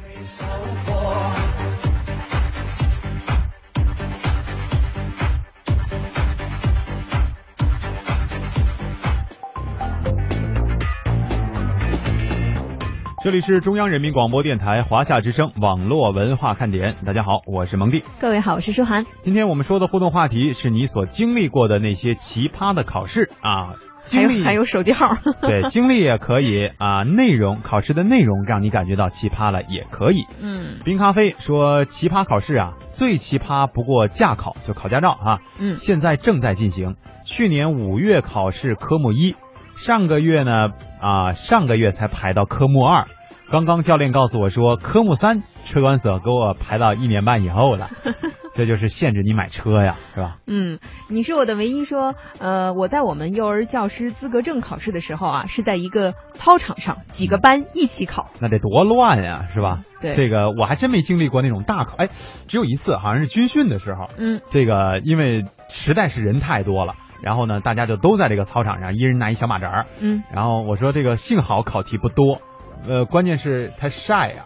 [13.23, 18.03] 这里是中央人民广播电台华夏之声网络文化看点，大家好，我是蒙蒂。
[18.19, 19.05] 各位好，我是舒涵。
[19.21, 23.75] 今天我们说的互动话题是你所经历过的那些奇葩的考试啊，
[24.11, 25.05] 还有还有手机号。
[25.39, 30.25] 对，经历也可以啊，内容考试的内容让你感觉到奇葩了也可以。
[30.41, 35.39] 嗯，冰咖啡说奇葩考试啊，最奇葩不过驾考，就考驾照啊。
[35.59, 39.35] 嗯，现在正在进行，去年五月考试科目一。
[39.81, 40.69] 上个月呢，
[41.01, 43.05] 啊，上个月才排到科目二，
[43.49, 47.89] 刚刚教练告诉我说，科目三车管所给我排到一年半以后了，
[48.53, 50.37] 这就是限制你买车呀，是吧？
[50.45, 50.77] 嗯，
[51.09, 59.79] 你是我的唯一说，呃，我在我们幼儿教师资格证考试的时候啊，是在一个操场上，几个班一起考，那得多乱呀，是吧？
[59.99, 62.09] 对，这个我还真没经历过那种大考，哎，
[62.47, 66.93] 只有一次，好像是军训的时候，嗯，这个因为实在是人太多了。
[67.21, 69.85] 然后呢，大家就都在这个操场上，一人拿一小马扎儿。
[69.99, 70.23] 嗯。
[70.33, 72.41] 然后我说这个幸好考题不多，
[72.87, 74.45] 呃，关键是它晒呀。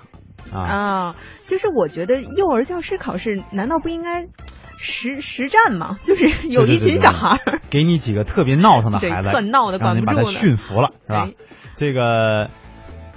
[0.53, 0.59] 啊。
[0.59, 1.15] 啊，
[1.47, 4.27] 就是我觉得幼儿教师考试难道不应该
[4.77, 5.97] 实实战吗？
[6.03, 11.29] 就是有一群小孩儿，给你几个特别闹腾的孩子，特闹的，让你把他驯服了，是吧？
[11.77, 12.49] 这个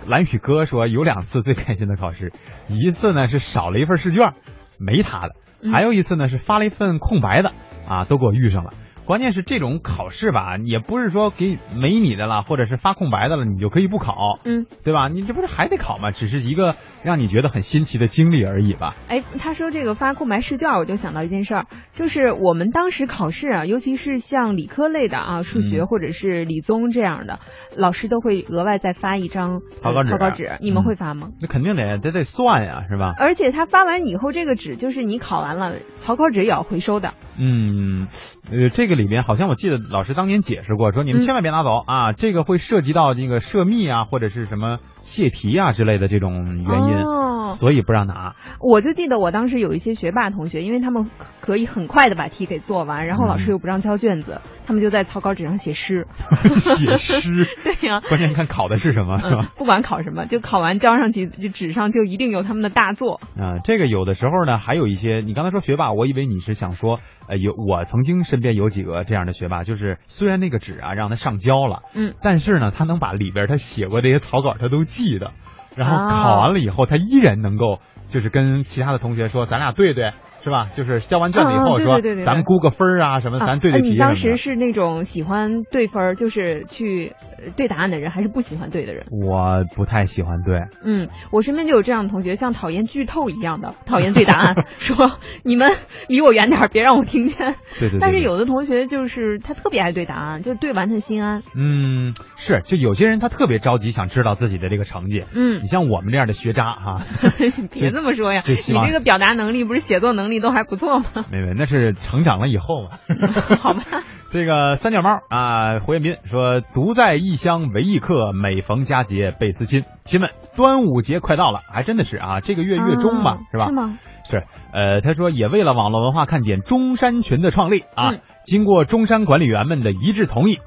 [0.07, 2.33] 蓝宇哥说有两次最开心的考试，
[2.69, 4.33] 一次呢是少了一份试卷，
[4.79, 5.35] 没他的；
[5.73, 7.53] 还有一次呢是发了一份空白的，
[7.89, 8.71] 啊，都给我遇上了。
[9.09, 15.09] 关键是这种考试吧，也不是说给没你的了，或者是发空白的了，你就可以不考，嗯，对吧？
[15.09, 16.11] 你这不是还得考吗？
[16.11, 18.95] 只是一个让你觉得很新奇的经历而已吧。
[19.09, 27.41] 哎，他说这个发空白试卷，我就想到一件事儿，就是我们当时考试啊，尤其是像理科类的啊，数学或者是理综这样的，
[27.73, 30.11] 嗯、老师都会额外再发一张草稿纸。
[30.11, 31.31] 草稿纸，你们会发吗？
[31.41, 33.15] 那肯定得，得得算呀，是吧？
[33.19, 37.15] 而且他发完以后，这个纸就是你考完了，草稿纸也要回收的。
[37.39, 38.09] 嗯，
[38.51, 48.37] 呃，这个里面好像我记得老师当年解释过，说你们千万别拿走、嗯、啊，这个会涉及到那个涉密啊，或者是什么泄题啊之类的这种原因，哦、所以不让拿。
[48.61, 56.07] 我就记得我当时有一些学霸同学，因为他们可以很快的把题给做完，然后老师又不让交卷子，嗯、他们就在草稿纸上写诗。
[56.61, 57.47] 写诗？
[57.65, 58.01] 对呀、啊。
[58.09, 59.49] 关键看考的是什么，是吧、嗯？
[59.57, 63.21] 不管考什么，就考完交上去，就纸上就一定有他们的大作。
[63.39, 67.01] 啊、呃，这个有的时候呢，还有一些，你刚才说学霸，我以为你是想说。
[67.31, 75.31] 呃，有我曾经身边有几个这样的学霸，就是虽然那个纸啊让他上交了，嗯，但是呢，他能把里边他写过这些草稿他都记记得，
[75.77, 80.13] 然后考完了以后，他依然能够就是跟其他的同学说，咱俩对对。
[80.43, 80.71] 是吧？
[80.77, 83.91] 就是交完卷子以后对对对对咱们估个分啊什么，咱对对题、啊。
[83.93, 87.13] 你当时是那种喜欢对分，就是去
[87.57, 89.07] 对答案的人，还是不喜欢对的人？
[89.11, 90.61] 我不太喜欢对。
[90.85, 95.13] 嗯，我身边就有这样的同学，像讨厌剧透一样的， 讨厌对答案， 说
[95.45, 95.71] 你们
[96.09, 97.55] 离我远点，别让我听见。
[97.79, 97.99] 对对。
[98.01, 101.43] 但是有的同学就是他特别爱对答案，就是对完他心安。
[101.57, 105.25] 嗯，是，就有些人他特别着急，想知道自己的这个成绩。
[105.35, 107.01] 嗯，你像我们这样的学渣哈，
[107.73, 108.55] 别这么说呀，你
[108.87, 111.05] 这个表达能力不是写作能力都还不错吗？
[111.31, 112.91] 没没，那是成长了以后嘛。
[113.61, 113.83] 好吧。
[114.31, 123.69] 这个三脚猫啊，胡彦斌说：“独在异乡为异客，每逢佳节倍思亲。”亲们，端午节快到了，还真的是啊，这个月月中吧，是吧？
[123.69, 123.99] 是吗？
[124.25, 124.45] 是。
[124.75, 130.59] 呃，他说也为了网络文化看点中山群的创立啊，经过中山管理员们的一致同意，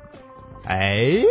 [0.67, 1.21] 哎，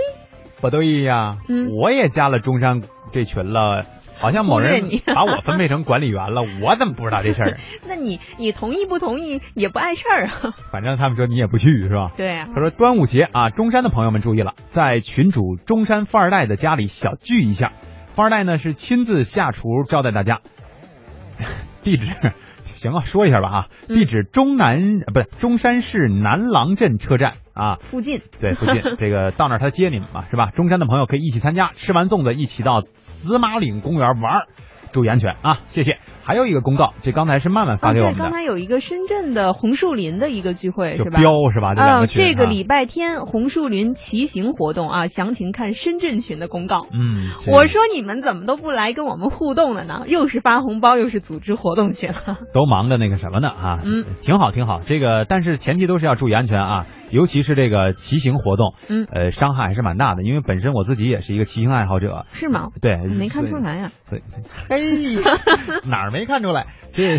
[0.61, 1.38] 不对呀，
[1.81, 3.83] 我也加了中山这群了。
[4.21, 4.83] 好像某人
[5.15, 7.57] 把我分配成管理员了， 我怎么不知道这事儿？
[7.89, 10.55] 那你你同意不同意也不碍事儿啊。
[10.71, 12.13] 反正他们说你也不去是吧？
[12.17, 12.49] 对啊。
[12.55, 17.73] 他说端午节啊，中山的朋友们注意了，在群主中山富二代的家里小聚一下。
[18.15, 20.41] 富二代呢是亲自下厨招待大家。
[21.83, 22.07] 地址
[22.75, 28.21] 行啊，说一下吧啊，地址中南不是中山市南廊镇车站啊附近。
[28.41, 30.51] 对，附近这个到那儿他接你们嘛是吧？
[30.51, 32.83] 中山的朋友可以一起参加，吃完粽子一起到。
[33.23, 34.47] 紫马岭公园玩，
[34.93, 35.61] 注意安全啊！
[35.67, 35.99] 谢谢。
[36.31, 38.23] 还有一个公告，这刚才是曼曼发给我们的。
[38.23, 41.19] 刚才有一个深圳的红树林的一个聚会，是吧？
[41.19, 41.75] 标是吧？
[41.77, 46.83] 啊，这个礼拜天红树林骑行活动啊，详情看深圳群的公告。
[46.93, 50.05] 嗯，我说你们怎么都不来跟我们互动了呢？
[50.07, 52.14] 又是发红包，又是组织活动去了，
[52.55, 53.81] 都忙着那个什么呢啊？
[53.85, 54.79] 嗯，挺好，挺好。
[54.87, 56.87] 这个但是前提都是要注意安全啊。
[57.11, 62.25] 尤其是这个骑行活动，嗯，呃，伤害还是蛮大的，因为本身我自己也是一个骑行爱好者。
[62.31, 62.69] 是吗？
[62.81, 63.90] 对，没看出来呀。
[64.09, 64.23] 对，
[64.71, 64.79] 哎，
[65.90, 66.67] 哪儿没看出来？
[66.93, 67.19] 这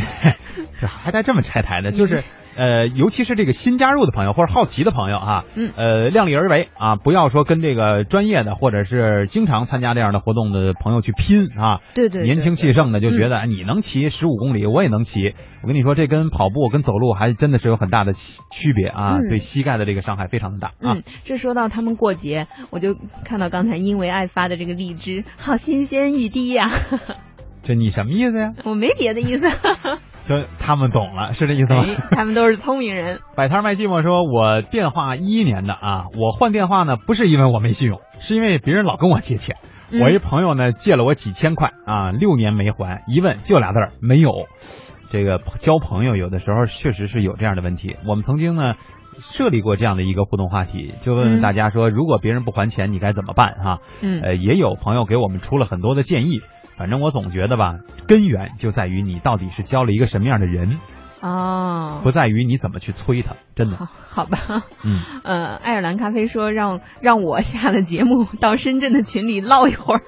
[0.79, 2.23] 这 还带这么拆台的，就是。
[2.53, 15.33] 呃，尤其是这个新加入的朋友或者好奇的朋友哈，嗯，呃，量力而为啊，不要说跟这个专业的或者是经常参加这样的活动的朋友去拼啊，对对，年轻气盛的就觉得你能骑十五公里，我也能骑。
[15.63, 20.95] 我跟你说，这跟跑步跟走路还真的是有很大的区别啊，对膝盖的这个伤害非常的大啊。
[20.95, 26.67] 嗯，这说到他们过节，我就看到刚才因为爱发的这个荔枝，好新鲜欲滴呀。
[27.63, 28.53] 这你什么意思呀？
[28.65, 29.47] 我没别的意思。
[30.27, 31.83] 就他们懂了，是这意思吗？
[32.11, 33.19] 他们都是聪明人。
[33.35, 39.57] 摆摊卖寂寞说：“我电话一一年的啊，我换电话呢，不是因为我没信用，是因为别人老跟我借钱。
[39.99, 44.47] 我一朋友呢借了我几千块啊，六年没还，一问就俩字儿没有。
[45.09, 47.97] 这个交朋友有的时候确实是有这样的问题。
[48.07, 48.75] 我们曾经呢
[49.19, 53.55] 设立过这样的一个互动话题，就问问大家说，如果别人不还钱，你该怎么办？
[53.55, 56.41] 哈，嗯，呃，也有朋友给我们出了很多的建议。”
[56.81, 57.75] 反正我总觉得吧，
[58.07, 60.79] 根源就在于你到底是交了一个什么样的人
[61.21, 63.77] 哦，不在于你怎么去催他，真的。
[64.09, 70.01] 好吧，嗯，呃，爱尔兰咖啡说让让我下了节目到深圳的群里唠一会儿。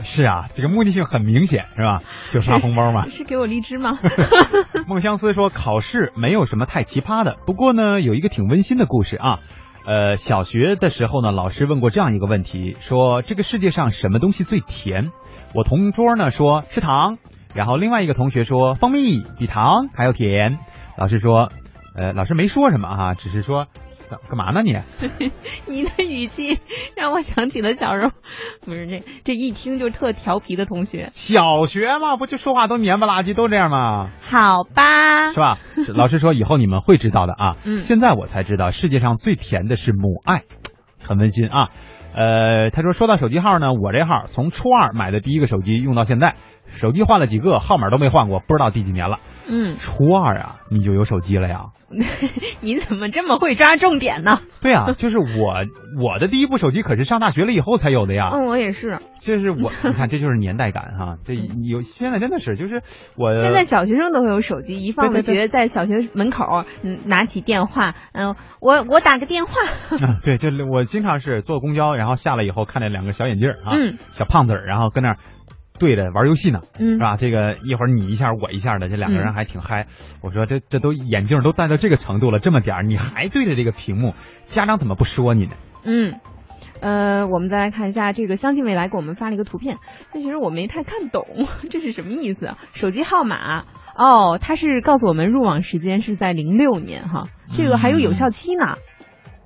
[0.00, 2.00] 是啊，这个目的性很明显，是吧？
[2.32, 3.06] 就发红包嘛。
[3.06, 3.96] 是给我荔枝吗？
[4.88, 9.38] 孟相思说考试没有什么太奇葩的，不过呢，有一个挺温馨的故事啊。
[9.86, 15.10] 呃，小学的时候呢，老师问过这样一个问题，说这个世界上什么东西最甜？
[15.54, 17.18] 我同桌呢说吃糖，
[17.54, 20.58] 然后另外一个同学说蜂蜜比糖还要甜。
[20.96, 21.48] 老师说，
[21.96, 23.66] 呃，老师没说什么哈，只是说
[24.08, 24.72] 干干嘛呢你？
[25.66, 26.60] 你的语气
[26.96, 28.12] 让我想起了小时候，
[28.64, 31.10] 不是这这一听就特调皮的同学。
[31.14, 34.10] 小学嘛，不就说话都黏不拉几，都这样吗？
[34.20, 35.58] 好吧，是吧？
[35.94, 37.56] 老师说以后你们会知道的啊。
[37.64, 37.80] 嗯。
[37.80, 40.42] 现在我才知道世界上最甜的是母爱，
[41.02, 41.70] 很温馨啊。
[42.14, 46.34] 呃，他说说到手机号呢，我这号从初二买的第一个手机用到现在，
[46.66, 49.18] 手机换了几个，号码都没换过，不知道第几年了。
[49.50, 51.66] 嗯，初二啊，你就有手机了呀？
[52.62, 54.38] 你怎么这么会抓重点呢？
[54.62, 55.54] 对啊， 就是我
[56.00, 58.30] 我的第一部手机可是上大学了以后才有的呀。
[58.32, 58.98] 嗯，我也是。
[59.22, 61.16] 这是我， 你看，这就是年代感哈。
[61.24, 62.82] 这有现在真的是，就是
[63.16, 69.52] 我现在小学生都会有手机，一放了学，在小学门口嗯拿起电话，嗯，我我打个电话。
[70.00, 75.16] 啊，对，就我经常是坐公交，然后下来以后看见两个小眼镜啊，嗯，小胖子，然后跟那
[75.80, 77.16] 对着玩游戏呢，嗯，是吧？
[77.16, 79.86] 这个一会儿你一下我一下的，这两个人还挺嗨。
[80.22, 84.14] 我说这这都眼镜都戴到这个程度了，这么点儿你还对着这个屏幕，
[84.44, 85.52] 家长怎么不说你呢？
[85.84, 86.14] 嗯。
[86.82, 89.76] 呃，我们再来看一下这个相信未来给我们发了一个图片，
[90.14, 91.26] 但其实我没太看懂
[91.68, 92.52] 这是什么意思。
[92.72, 93.64] 手机号码
[93.94, 98.64] 哦，他是告诉我们入网时间是在零六年哈，这个还有有效期呢。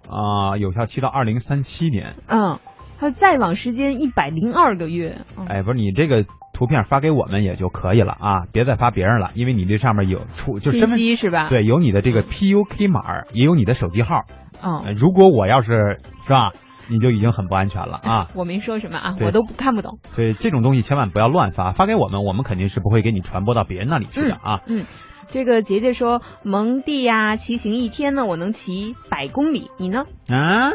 [0.08, 2.14] 啊，有效期到二零三七年。
[2.28, 2.60] 嗯，
[2.98, 5.18] 还有在网时间一百零二个月。
[5.48, 11.48] 哎，不是你这个图片发给我们也就可以了啊，别再发别人了，因为你这上面有出就身份是吧？
[11.48, 14.22] 对，有你的这个 PUK 码，也有你的手机号。
[14.62, 16.50] 嗯，如果我要是是吧？
[16.86, 18.26] 你就已经很不安全了啊！
[18.34, 20.00] 我没说什么啊，我都不看不懂。
[20.02, 24.60] 所以这种东西千万不要乱发，发给我们，我们肯定是不会给你传播到别人那里去的啊。
[24.66, 24.84] 嗯，
[25.28, 30.04] 这个杰杰说蒙地呀，骑行一天呢，我能骑百公里，你呢？
[30.28, 30.72] 啊，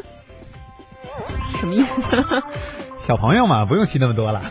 [1.59, 2.17] 什么意思？
[2.99, 4.41] 小朋友嘛，不用记那么多了。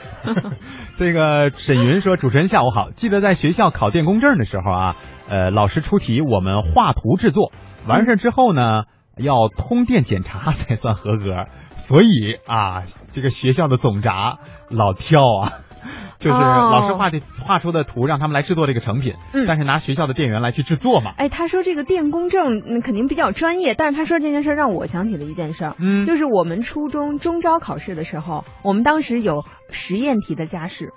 [0.99, 4.97] 这个沈云说：“主持人下午好，记得在学校考电工证的时候啊，
[5.29, 7.53] 呃，老师出题，我们画图制作，
[7.87, 8.85] 完事之后呢，
[9.17, 11.47] 要通电检查才算合格。
[11.77, 12.83] 所以啊，
[13.13, 14.39] 这个学校的总闸
[14.71, 15.53] 老跳啊，
[16.19, 21.13] 就是哦老师画的画出的图，让他们来制作这个成品，嗯但是拿学校的电源来去制作嘛。
[21.17, 30.93] 哎，他说这个电工证嗯肯定比较专业，但是他说这件事让我想起了一件事儿，嗯就是我们初中中招考试的时候，我们当时有实验题的加试。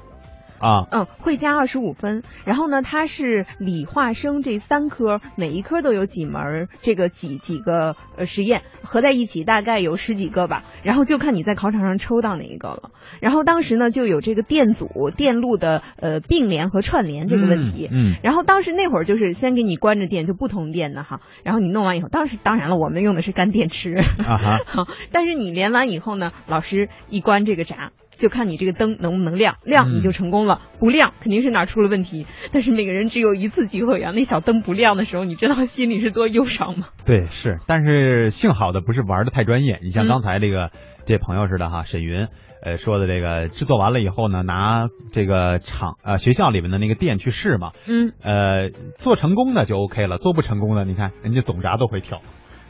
[0.62, 2.24] 啊，嗯，会加二十五分。
[2.45, 10.64] 然后呢，它是理化生这三科，每一科都有几门儿，这个几几个呃实验合在一起，大概有十几个吧。
[10.84, 12.91] 然后就看你在考场上抽到哪一个了。
[13.20, 17.88] 然后当时呢，就有这个电阻、电路的呃并联和串联这个问题。
[17.91, 21.20] 嗯嗯然后当时那会儿就是先给你关着电，就不通电的哈。
[21.43, 23.95] 然后你弄完以后，当时当然了，我们用的是干电池。
[23.95, 27.91] 啊哈， 好，但是你连完以后呢，老师一关这个闸，
[28.22, 32.26] 就看你这个灯能不能亮，亮嗯你就成功了，不亮肯定是哪儿出了问题。
[32.53, 36.88] 但是每个人只有一次机会啊，那小灯不亮的时候，你知道心里是多忧伤吗？
[37.05, 39.80] 对，是，但是幸好的不是玩的太专业。
[39.82, 40.72] 你像嗯刚才这个、
[41.05, 42.28] 这朋友似的哈，沈云
[42.63, 48.69] 呃说的这个制作完了以后呢，拿这个厂呃学校里面的那个电去试嘛，嗯，呃
[48.99, 52.22] 做成功的就 OK 了，做不成功的你看人家总闸都会跳，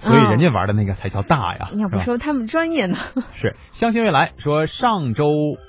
[0.02, 2.96] 所以人家玩的那个才叫大呀，要不说他们专业呢？
[3.34, 5.26] 是相信未来说上周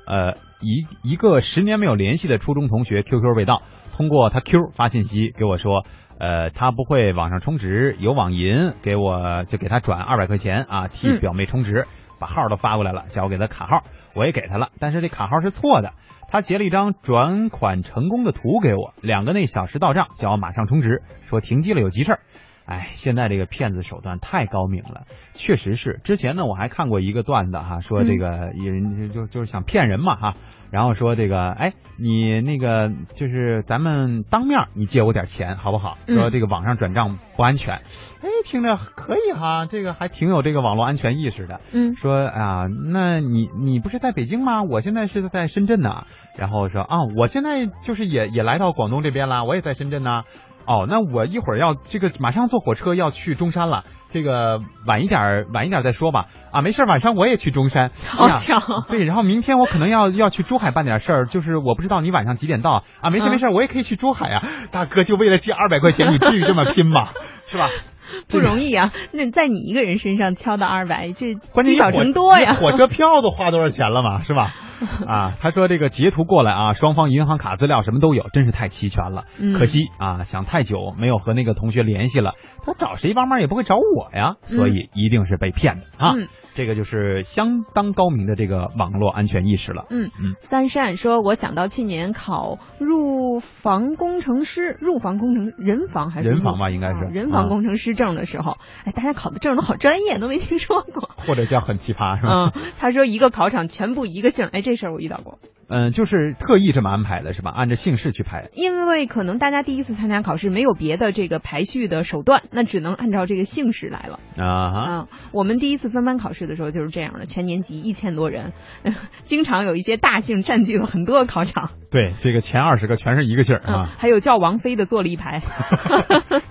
[0.07, 3.63] 呃一一个十年没有联系的初中同学 QQ 被盗，
[3.97, 5.85] 通过他 Q 发信息给我说，
[6.19, 11.87] 呃他不会网上充值，有网银，给我就给他转二百块钱啊，替嗯表妹充值，
[12.19, 13.83] 把号都发过来了，叫我给他卡号，
[14.15, 15.93] 我也给他了，但是这卡号是错的。
[16.31, 22.21] 他截了一张转款成功的图给我，两个内小时到账，叫我马上充值，说停机了有急事儿。
[22.65, 26.01] 哎，现在这个骗子手段太高明了，确实是。
[26.05, 30.35] 之前呢，我还看过一个段子哈，说这个有人就就是想骗人嘛哈，
[30.73, 35.99] 然后说这个，哎，你那个就是咱们当面你借我点钱好不好？
[36.07, 37.75] 嗯说这个网上转账不安全。
[37.75, 41.61] 哎，听着可以哈，这个还挺有这个网络安全意识的。
[41.73, 44.63] 嗯，说啊，那你你不是在北京吗？
[44.63, 46.07] 我现在是在深圳呢。
[46.39, 50.23] 然后说啊，我现在就是也也来到广东这边啦，我也在深圳呢。
[50.65, 56.27] 哦，那我一会儿要这个马上坐火车要去中山了，这个晚一点晚一点再说吧。
[56.53, 57.91] 啊，没事，晚上我也去中山。
[58.07, 58.59] 好巧
[58.91, 63.11] 对，然后明天我可能要要去珠海办点事儿，就是我不知道你晚上几点到啊？
[63.11, 64.43] 没事嗯没事，我也可以去珠海啊。
[64.71, 67.09] 大哥，就为了借二百块钱，你至于这么拼吗？
[67.47, 67.69] 是吧？
[68.29, 68.93] 不容易啊！
[69.13, 72.55] 那在你一个人身上敲到二百，这关键积少成多呀。
[72.55, 74.51] 火车票都花多少钱了嘛，是吧？
[75.07, 79.25] 啊，他说这个截图过来啊，双方银行卡资料什么都有，真是太齐全了。
[79.39, 82.33] 嗯可惜啊，想太久没有和那个同学联系了，
[82.65, 86.15] 他找谁帮忙也不会找我呀，所以一定是被骗的啊。
[86.17, 89.87] 嗯这个就是相当高明的这个网络安全意识了。
[89.91, 101.11] 嗯嗯，三善说，我想到去年考入房工程师，入房工程人房还是人入房吧应该是啊人房啊工程师证的时候，哎，大家考的证都好专业，都没听说过。
[101.27, 102.53] 或者叫很奇葩是吧？
[102.55, 105.39] 嗯，他说一个考场全部一个姓，哎，这事儿我遇到过。
[105.69, 107.51] 嗯，就是特意这么安排的是吧？
[107.51, 108.49] 按照姓氏去排。
[108.55, 114.19] 因为可能大家第一次参加考试，没有别的这个排序的手段，那只能按照这个姓氏来了。
[114.37, 118.53] 啊哈，啊，我们第一次分班考试的时候就是这样的，全年级一千多人，
[119.23, 121.71] 经常有一些大姓占据了很多考场。
[121.91, 125.41] 对，这个前二十个全是一个姓儿嗯啊，，还有叫王菲的坐了一排。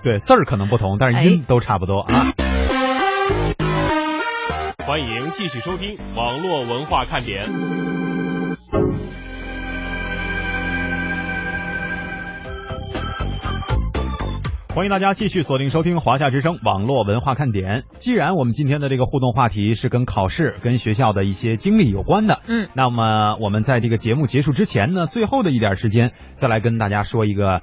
[0.02, 2.32] 对，字儿可能不同，但是音都差不多啊。
[4.84, 8.01] 欢迎继续收听网络文化看点。
[14.74, 17.84] 欢迎大家继续锁定收听华夏之声网络文化看点。
[17.90, 27.60] 既然我们今天的这个互动话题是跟考试、跟学校的一些经历有关的，嗯，那么我们在这个节目结束之前呢，最后的一点时间，再来跟大家说一个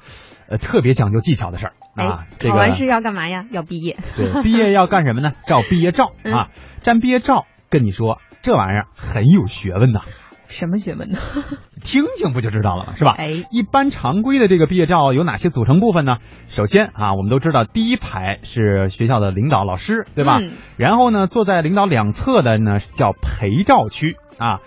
[0.48, 2.20] 呃特别讲究技巧的事儿啊。
[2.20, 3.48] 哎，这个考完试要干嘛呀？
[3.50, 3.98] 要毕业。
[4.16, 5.32] 对，毕业要干什么呢？
[5.48, 6.50] 照毕业照嗯啊，
[6.84, 7.46] 粘毕业照。
[7.72, 10.02] 跟你说，这玩意儿很有学问呐。
[10.50, 11.20] 什么学问呢？
[11.84, 12.94] 听听不就知道了吗？
[12.98, 13.16] 是吧？
[13.18, 16.18] 哎，一般常规的这个毕业照有哪些组成部分呢？
[16.48, 20.40] 首先啊，我们都知道第一排是学校的领导老师，对吧？
[20.42, 24.60] 嗯然后呢，坐在领导两侧的呢叫陪照区啊。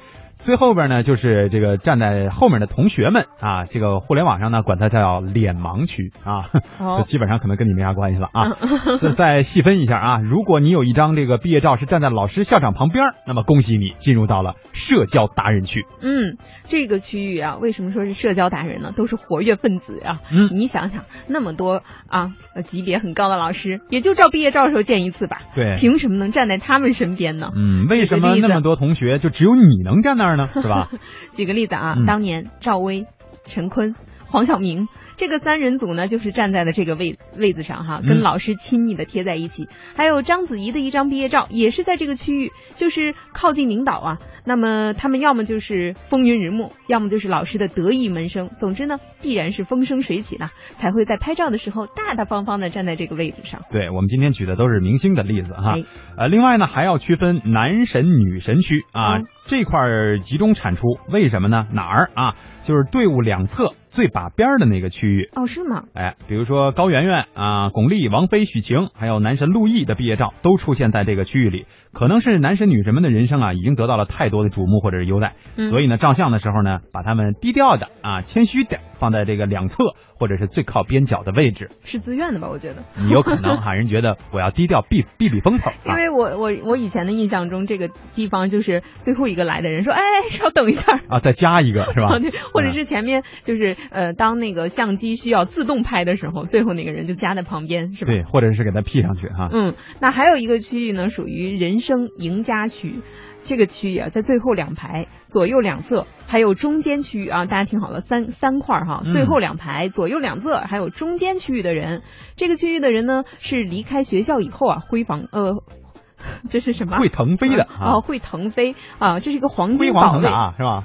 [0.43, 6.51] 最后边呢，就是这个站在后面的同学们啊，这个互联网上呢管它叫脸盲区啊，
[6.99, 8.57] 这基本上可能跟你没啥关系了啊。
[9.15, 15.87] 再细分一下啊，如果你有一张这个毕业照是站在老师校长旁边，那么恭喜你进入到了社交达人区。
[16.03, 18.91] 嗯，这个区域啊，为什么说是社交达人呢？
[18.97, 20.19] 都是活跃分子呀。
[20.33, 22.33] 嗯，你想想，那么多啊
[22.65, 25.39] 级别很高的老师，也就照毕业照的时候见一次吧。
[25.55, 27.53] 对，凭什么能站在他们身边呢？
[27.55, 30.32] 嗯，为什么那么多同学就只有你能站那儿？
[30.37, 30.89] 呢，是吧？
[31.33, 33.07] 举个例子啊，当年赵薇、
[33.45, 33.95] 陈坤、
[34.27, 39.69] 黄晓明这个三人组呢，就是站在了这个位位子上哈，跟老师亲密的贴在一起。
[39.97, 44.19] 还有章子怡的一张毕业照，也是在这个区域，就是靠近领导啊。
[44.45, 48.49] 那么他们要么就是风云人物，要么就是老师的得意门生。
[48.57, 53.63] 总之呢，必然是风生水起了，才会在拍照的时候大大方方的站在这个位置上。
[53.71, 55.77] 对我们今天举的都是明星的例子哈。
[56.17, 59.79] 呃，另外呢，还要区分男神女神区啊，这块
[60.21, 61.69] 集中产出，为什么呢？
[61.73, 62.35] 哪儿啊？
[62.65, 65.29] 就是队伍两侧最把边的那个区域。
[65.35, 65.85] 哦，是吗？
[65.95, 71.67] 哎，比如说高圆圆啊、巩俐、王菲、许晴，还有男神陆毅的毕业照，都出现在这个区域里。
[71.93, 75.35] 可能是男神女神们的人生啊，已经得到了太多的瞩目或者是优待，
[75.69, 81.69] 所以呢，照相的时候呢，把他们低调的啊、谦虚的放在这个两侧或者是最靠边角的位置。
[81.83, 82.49] 是自愿的吧？
[82.49, 82.85] 我觉得。
[82.97, 85.73] 你有可能哈， 人觉得我要低调避避避风头。
[85.85, 90.01] 因为我我我以前的印象中，这个地方就是最后一个来的人说，哎，
[90.31, 92.21] 稍等一下啊，再加一个 是吧？
[92.21, 98.13] 对，或者是前面就是呃，当那个相机需要自动拍的时候，最后那个人就加在旁边是吧？
[98.13, 99.49] 对，或者是给他 P 上去哈。
[99.53, 103.01] 嗯，那还有一个区域呢，属于人生赢家区，
[103.45, 112.03] 这个区域啊，在最后两排、左右两侧，还有中间区域啊，大家听好了，三三块哈，最后两排、左右两侧，还有中间区域的人，
[112.37, 115.63] 这个区域的人呢，是离开学校以后啊，辉煌呃，
[116.51, 116.99] 这是什么？
[116.99, 120.85] 会腾飞的啊，会腾飞啊，这是一个黄金辉煌腾达是吧？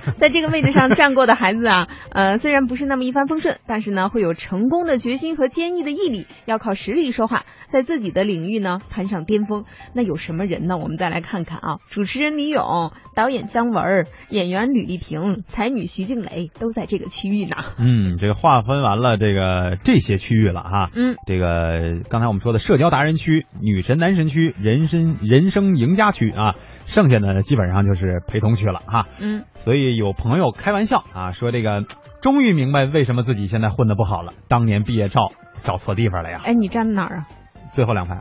[0.16, 9.64] 在这个位置上站过的孩子啊， 呃，虽然不是那么一帆风顺，但是呢，会有成功的决心和坚毅的毅力，要靠实力说话，在自己的领域呢攀上巅峰。
[9.94, 10.76] 那有什么人呢？
[10.76, 17.56] 我们再来看看啊，主持人李咏、导演姜文、演员吕丽萍、才女徐静蕾都在这个区域呢。
[17.78, 20.90] 嗯，这个划分完了这个这些区域了哈。
[20.94, 26.54] 嗯，这个刚才我们说的社交达人区、女神男神区、人生人生赢家区啊。
[26.92, 31.84] 剩下的基本上就是陪同去了哈，嗯，所以有朋友开玩笑啊，说这个
[32.20, 35.32] 终于明白为什么自己现在混的不好了，当年毕业照
[35.62, 36.42] 找错地方了呀。
[36.44, 37.26] 哎，你站哪儿啊？
[37.72, 38.20] 最后两排。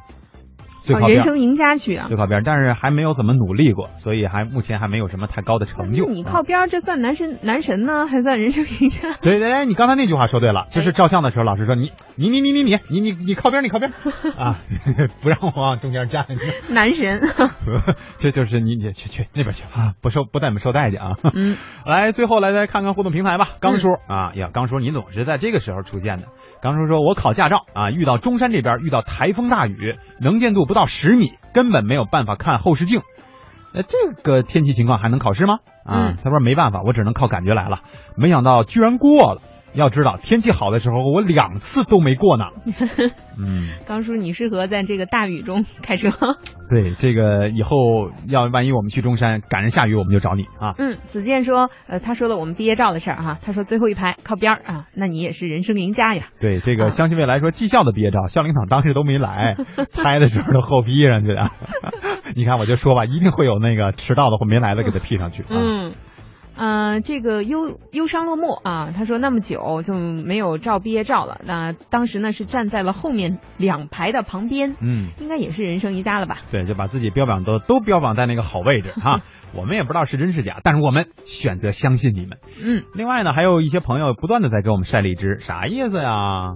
[0.89, 6.05] 哦，人生赢家区啊，最靠边，但是还没有怎么努力过，所以还目前还没有什么太高的成就。
[6.05, 9.13] 你靠边，这算男神男神呢， 还算人生赢家？
[9.21, 13.91] 对对对，你刚才那句话说对了，就是照相的时候，老师说你你你你你你你你你靠边，你靠边
[14.37, 14.57] 啊，
[15.21, 16.25] 不让我往中间站。
[16.69, 17.21] 男神，
[18.19, 21.15] 这就是你你去去那边去啊，不受不带你们受待见啊。
[21.33, 23.49] 嗯，来，最后来再看看互动平台吧。
[23.59, 26.23] 刚叔啊呀，刚叔，你总是在这个时候出现的。
[26.61, 33.01] 刚叔说，我考驾照啊，遇到中山这边遇到台风大雨，能见度不到十米，根本没有办法看后视镜。
[33.73, 35.59] 呃，这个天气情况还能考试吗？
[35.83, 37.79] 啊，他说没办法，我只能靠感觉来了。
[38.15, 39.41] 没想到居然过了。
[39.73, 42.45] 要知道天气好的时候，我两次都没过呢。
[43.39, 46.09] 嗯，刚叔，你适合在这个大雨中开车。
[46.69, 50.73] 对，这个以后要万一我们去中山赶上下雨，我们就找你啊。
[50.77, 56.25] 嗯，子健说，呃，他说了我们毕业照的事儿哈，他说最后一排靠边儿啊，那你也是人生赢家呀。
[56.39, 59.55] 对，这个相信未来说技校的毕业照，校领导当时都没来，
[60.03, 61.49] 拍的时候都后 P 上去的。
[62.35, 65.43] 你看，我就说吧，一定会有那个迟到的或没来的给他 P 上去。
[65.49, 65.93] 嗯。
[66.55, 71.39] 嗯，这个忧忧伤落幕啊，他说那么久就没有照毕业照了。
[71.45, 76.37] 那当时呢是站在了后面两排的旁边，嗯，应该也是人生赢家了吧？
[76.51, 79.21] 对，就把自己标榜都都标榜在那个好位置哈。
[79.55, 82.37] 我们也不知道是真是假，但是我们选择相信你们。
[82.61, 86.53] 嗯，另外呢，还有一些朋友不断的在给我们晒荔枝，啥意思呀？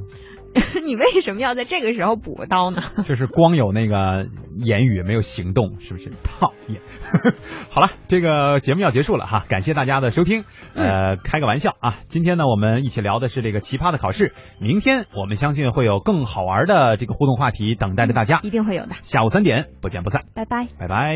[0.86, 2.82] 你为什么要在这个时候补刀呢？
[3.08, 4.28] 就是光有那个
[4.58, 6.82] 言语没有行动，是不是讨厌？
[7.70, 10.46] 好了，这个节目要结束了哈，感谢大家的收听。
[10.74, 18.92] 呃，开个玩笑啊，今天呢我们一起聊的是这个奇葩的考试，明天我们相信会有更好玩的这个互动话题等待着大家，一定会有的。
[19.02, 21.16] 下午三点不见不散，拜拜，拜拜。